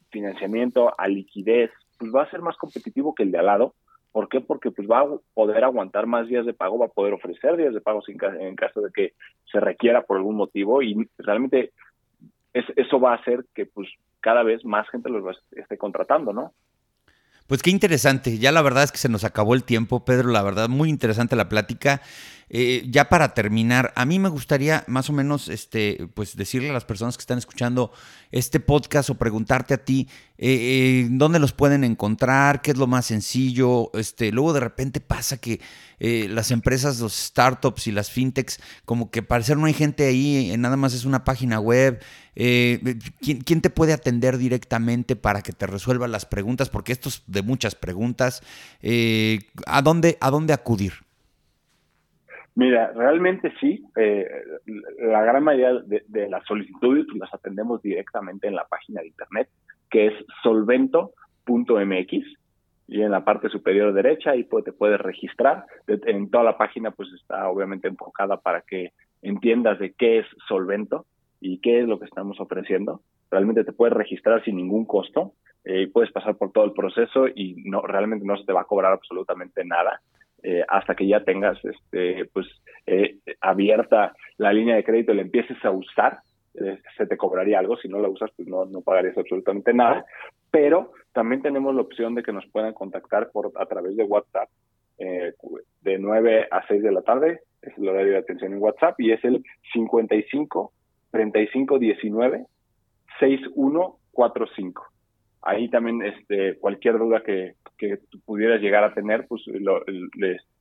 financiamiento, 0.10 0.94
a 0.98 1.08
liquidez, 1.08 1.72
pues 1.98 2.13
va 2.13 2.24
a 2.24 2.30
ser 2.30 2.42
más 2.42 2.58
competitivo 2.58 3.13
que 3.16 3.24
el 3.24 3.32
de 3.32 3.40
al 3.40 3.48
lado. 3.48 3.74
¿Por 4.12 4.30
qué? 4.30 4.42
Porque 4.42 4.72
pues 4.72 4.88
va 4.90 5.02
a 5.02 5.08
poder 5.34 5.63
aguantar 5.63 6.08
más 6.08 6.28
días 6.28 6.46
de 6.46 6.54
pago, 6.54 6.80
va 6.80 6.88
a 6.88 6.90
poder 6.90 7.13
ofrecer 7.13 7.56
días 7.58 7.74
de 7.74 7.82
pago 7.82 8.02
en 8.08 8.56
caso 8.56 8.82
de 8.82 8.92
que 8.92 9.13
se 9.52 9.60
requiera 9.60 10.04
por 10.04 10.18
algún 10.18 10.36
motivo 10.36 10.82
y 10.82 11.08
realmente 11.18 11.72
eso 12.54 13.00
va 13.00 13.12
a 13.12 13.18
hacer 13.18 13.46
que 13.54 13.66
pues 13.66 13.88
cada 14.20 14.42
vez 14.42 14.66
más 14.66 14.90
gente 14.90 15.10
los 15.10 15.38
esté 15.52 15.78
contratando, 15.78 16.34
¿no? 16.34 16.54
Pues 17.48 17.62
qué 17.62 17.70
interesante. 17.70 18.40
Ya 18.40 18.52
la 18.52 18.62
verdad 18.62 18.84
es 18.84 18.92
que 18.92 18.98
se 18.98 19.08
nos 19.08 19.24
acabó 19.24 19.54
el 19.54 19.63
tiempo, 19.63 20.04
Pedro. 20.04 20.32
La 20.32 20.44
verdad, 20.44 20.68
muy 20.68 20.90
interesante 20.90 21.38
la 21.38 21.48
plática. 21.48 22.02
Eh, 22.50 22.86
ya 22.90 23.10
para 23.10 23.34
terminar, 23.34 23.92
a 23.96 24.06
mí 24.06 24.20
me 24.20 24.30
gustaría 24.30 24.86
más 24.88 25.10
o 25.10 25.14
menos 25.14 25.50
este, 25.50 26.08
pues 26.14 26.38
decirle 26.38 26.70
a 26.70 26.74
las 26.74 26.86
personas 26.86 27.18
que 27.18 27.22
están 27.22 27.38
escuchando 27.38 27.92
este 28.32 28.62
podcast 28.62 29.10
o 29.10 29.16
preguntarte 29.16 29.74
a 29.74 29.84
ti 29.84 30.08
eh, 30.38 31.04
eh, 31.04 31.08
dónde 31.12 31.40
los 31.40 31.52
pueden 31.52 31.84
encontrar, 31.84 32.62
qué 32.62 32.72
es 32.72 32.78
lo 32.78 32.88
más 32.88 33.06
sencillo. 33.06 33.92
Este, 33.96 34.32
luego 34.32 34.54
de 34.54 34.62
repente 34.62 35.02
pasa 35.02 35.38
que 35.38 35.60
las 36.00 36.52
empresas, 36.52 37.00
los 37.00 37.14
startups 37.14 37.88
y 37.88 37.92
las 37.92 38.12
fintechs, 38.12 38.60
como 38.86 39.10
que 39.10 39.24
parecer 39.24 39.58
no 39.58 39.66
hay 39.66 39.74
gente 39.74 40.06
ahí, 40.06 40.54
nada 40.56 40.78
más 40.78 40.94
es 40.94 41.06
una 41.06 41.24
página 41.24 41.60
web. 41.60 42.02
¿quién, 42.36 43.42
¿quién, 43.44 43.62
te 43.62 43.72
puede 43.72 43.94
atender 43.94 44.38
directamente 44.38 45.16
para 45.16 45.42
que 45.42 45.54
te 45.54 45.66
resuelva 45.66 46.08
las 46.08 46.28
preguntas? 46.28 46.70
Porque 46.70 46.92
esto 46.92 47.10
es 47.10 47.24
de 47.26 47.42
muchas 47.42 47.74
preguntas. 47.74 48.44
¿a, 49.66 49.82
dónde, 49.82 50.20
¿A 50.22 50.30
dónde 50.30 50.54
acudir? 50.54 51.07
Mira, 52.58 52.91
realmente 52.91 53.54
sí. 53.60 53.86
Eh, 53.96 54.28
la 54.98 55.22
gran 55.22 55.43
mayoría 55.43 55.80
de, 55.86 56.28
las 56.28 56.43
solicitudes 56.46 57.06
pues, 57.06 57.20
las 57.20 57.32
atendemos 57.32 57.84
directamente 57.84 58.48
en 58.48 58.56
la 58.56 58.65
página 58.65 59.02
de 59.02 59.10
internet, 59.10 59.48
que 59.91 60.08
es 60.08 60.13
solvento.mx. 60.41 62.12
Y 62.88 63.02
en 63.04 63.12
la 63.12 63.24
parte 63.24 63.50
superior 63.50 63.93
derecha 63.93 64.32
ahí 64.32 64.43
te 64.65 64.72
puedes 64.72 65.00
registrar. 65.00 65.65
En 65.86 66.32
toda 66.32 66.43
la 66.43 66.58
página 66.58 66.89
pues 66.89 67.10
está 67.13 67.48
obviamente 67.48 67.89
enfocada 67.89 68.38
para 68.38 68.62
que 68.62 68.91
entiendas 69.22 69.78
de 69.78 69.93
qué 69.93 70.20
es 70.20 70.26
Solvento 70.48 71.06
y 71.39 71.60
qué 71.60 71.82
es 71.82 71.88
lo 71.88 72.00
que 72.00 72.06
estamos 72.06 72.39
ofreciendo. 72.39 73.02
Realmente 73.30 73.65
te 73.65 73.74
puedes 73.74 73.96
registrar 73.96 74.43
sin 74.43 74.56
ningún 74.56 74.86
costo. 74.86 75.34
Eh, 75.63 75.91
puedes 75.93 76.12
pasar 76.12 76.38
por 76.38 76.52
todo 76.52 76.65
el 76.65 76.74
proceso 76.74 77.28
y 77.28 77.62
no 77.65 77.82
realmente 77.82 78.26
no 78.26 78.36
se 78.36 78.46
te 78.46 78.54
va 78.54 78.62
a 78.62 78.67
cobrar 78.67 78.93
absolutamente 78.93 79.63
nada. 79.63 80.02
Eh, 80.43 80.63
hasta 80.67 80.95
que 80.95 81.08
ya 81.08 81.23
tengas 81.23 81.58
este, 81.65 82.26
pues, 82.32 82.45
eh, 82.86 83.17
abierta 83.41 84.15
la 84.38 84.54
línea 84.54 84.76
de 84.76 84.84
crédito 84.84 85.12
y 85.12 85.15
la 85.15 85.23
empieces 85.23 85.58
a 85.65 85.71
usar, 85.71 86.19
eh, 86.54 86.80
se 86.95 87.08
te 87.08 87.17
cobraría 87.17 87.60
algo, 87.60 87.76
si 87.78 87.88
no 87.88 88.00
la 88.00 88.08
usas, 88.08 88.30
pues 88.36 88.47
no, 88.47 88.65
no 88.65 88.82
pagarías 88.82 89.17
absolutamente 89.17 89.73
nada, 89.73 90.06
pero 90.52 90.91
también 91.12 91.41
tenemos 91.41 91.73
la 91.73 91.82
opción 91.82 92.13
de 92.13 92.23
que 92.23 92.34
nos 92.34 92.45
puedan 92.47 92.73
contactar 92.73 93.32
por 93.32 93.52
a 93.56 93.65
través 93.65 93.95
de 93.95 94.04
WhatsApp 94.04 94.50
de 94.97 96.00
9 96.00 96.47
a 96.50 96.67
6 96.67 96.82
de 96.82 96.91
la 96.91 97.04
tarde, 97.04 97.41
es 97.62 97.78
el 97.78 97.88
horario 97.88 98.13
de 98.13 98.17
atención 98.17 98.54
en 98.54 98.62
WhatsApp, 98.62 99.00
y 99.00 99.12
es 99.12 99.23
el 99.23 99.43
55 99.71 100.71
35 101.12 101.78
19 101.78 102.45
6145 103.19 104.84
ahí 105.47 105.69
también 105.69 106.02
este, 106.02 106.58
cualquier 106.58 106.97
duda 106.97 107.23
que, 107.23 107.54
que 107.78 108.00
pudieras 108.26 108.62
llegar 108.62 108.84
a 108.84 108.94
tener, 108.94 109.28
pues 109.28 109.44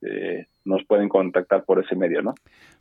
este, 0.01 0.47
nos 0.65 0.83
pueden 0.85 1.09
contactar 1.09 1.65
por 1.65 1.83
ese 1.83 1.95
medio, 1.95 2.21
¿no? 2.21 2.35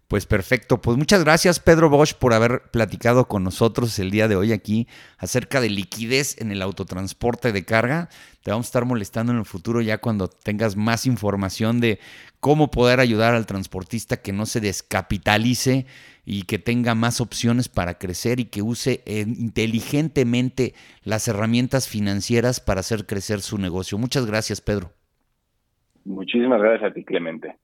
Pues 0.08 0.24
perfecto, 0.24 0.80
pues 0.80 0.96
muchas 0.96 1.24
gracias 1.24 1.58
Pedro 1.58 1.90
Bosch 1.90 2.14
por 2.14 2.32
haber 2.32 2.62
platicado 2.70 3.26
con 3.26 3.42
nosotros 3.42 3.98
el 3.98 4.12
día 4.12 4.28
de 4.28 4.36
hoy 4.36 4.52
aquí 4.52 4.86
acerca 5.18 5.60
de 5.60 5.68
liquidez 5.68 6.40
en 6.40 6.52
el 6.52 6.62
autotransporte 6.62 7.50
de 7.50 7.64
carga. 7.64 8.08
Te 8.44 8.52
vamos 8.52 8.66
a 8.66 8.68
estar 8.68 8.84
molestando 8.84 9.32
en 9.32 9.38
el 9.38 9.44
futuro 9.44 9.80
ya 9.80 9.98
cuando 9.98 10.28
tengas 10.28 10.76
más 10.76 11.06
información 11.06 11.80
de 11.80 11.98
cómo 12.38 12.70
poder 12.70 13.00
ayudar 13.00 13.34
al 13.34 13.46
transportista 13.46 14.18
que 14.18 14.32
no 14.32 14.46
se 14.46 14.60
descapitalice 14.60 15.86
y 16.24 16.42
que 16.42 16.60
tenga 16.60 16.94
más 16.94 17.20
opciones 17.20 17.68
para 17.68 17.98
crecer 17.98 18.38
y 18.38 18.44
que 18.44 18.62
use 18.62 19.02
inteligentemente 19.06 20.74
las 21.02 21.26
herramientas 21.26 21.88
financieras 21.88 22.60
para 22.60 22.80
hacer 22.80 23.06
crecer 23.06 23.40
su 23.40 23.58
negocio. 23.58 23.98
Muchas 23.98 24.24
gracias, 24.24 24.60
Pedro. 24.60 24.92
Muchísimas 26.06 26.60
gracias 26.60 26.90
a 26.90 26.94
ti, 26.94 27.04
Clemente. 27.04 27.56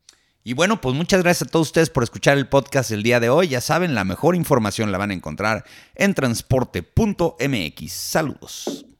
Y 0.45 0.55
bueno, 0.55 0.81
pues 0.81 0.97
muchas 0.97 1.23
gracias 1.23 1.49
a 1.49 1.51
todos 1.51 1.69
ustedes 1.69 1.89
por 1.89 2.03
escuchar 2.03 2.37
el 2.37 2.49
podcast 2.49 2.91
el 2.91 3.05
día 3.05 3.21
de 3.21 3.29
hoy. 3.29 3.49
Ya 3.49 3.61
saben, 3.61 3.95
la 3.95 4.05
mejor 4.05 4.35
información 4.35 4.91
la 4.91 4.99
van 4.99 5.13
a 5.13 5.15
encontrar 5.15 5.65
en 5.95 6.15
transporte.mx. 6.15 7.93
Saludos. 7.93 8.92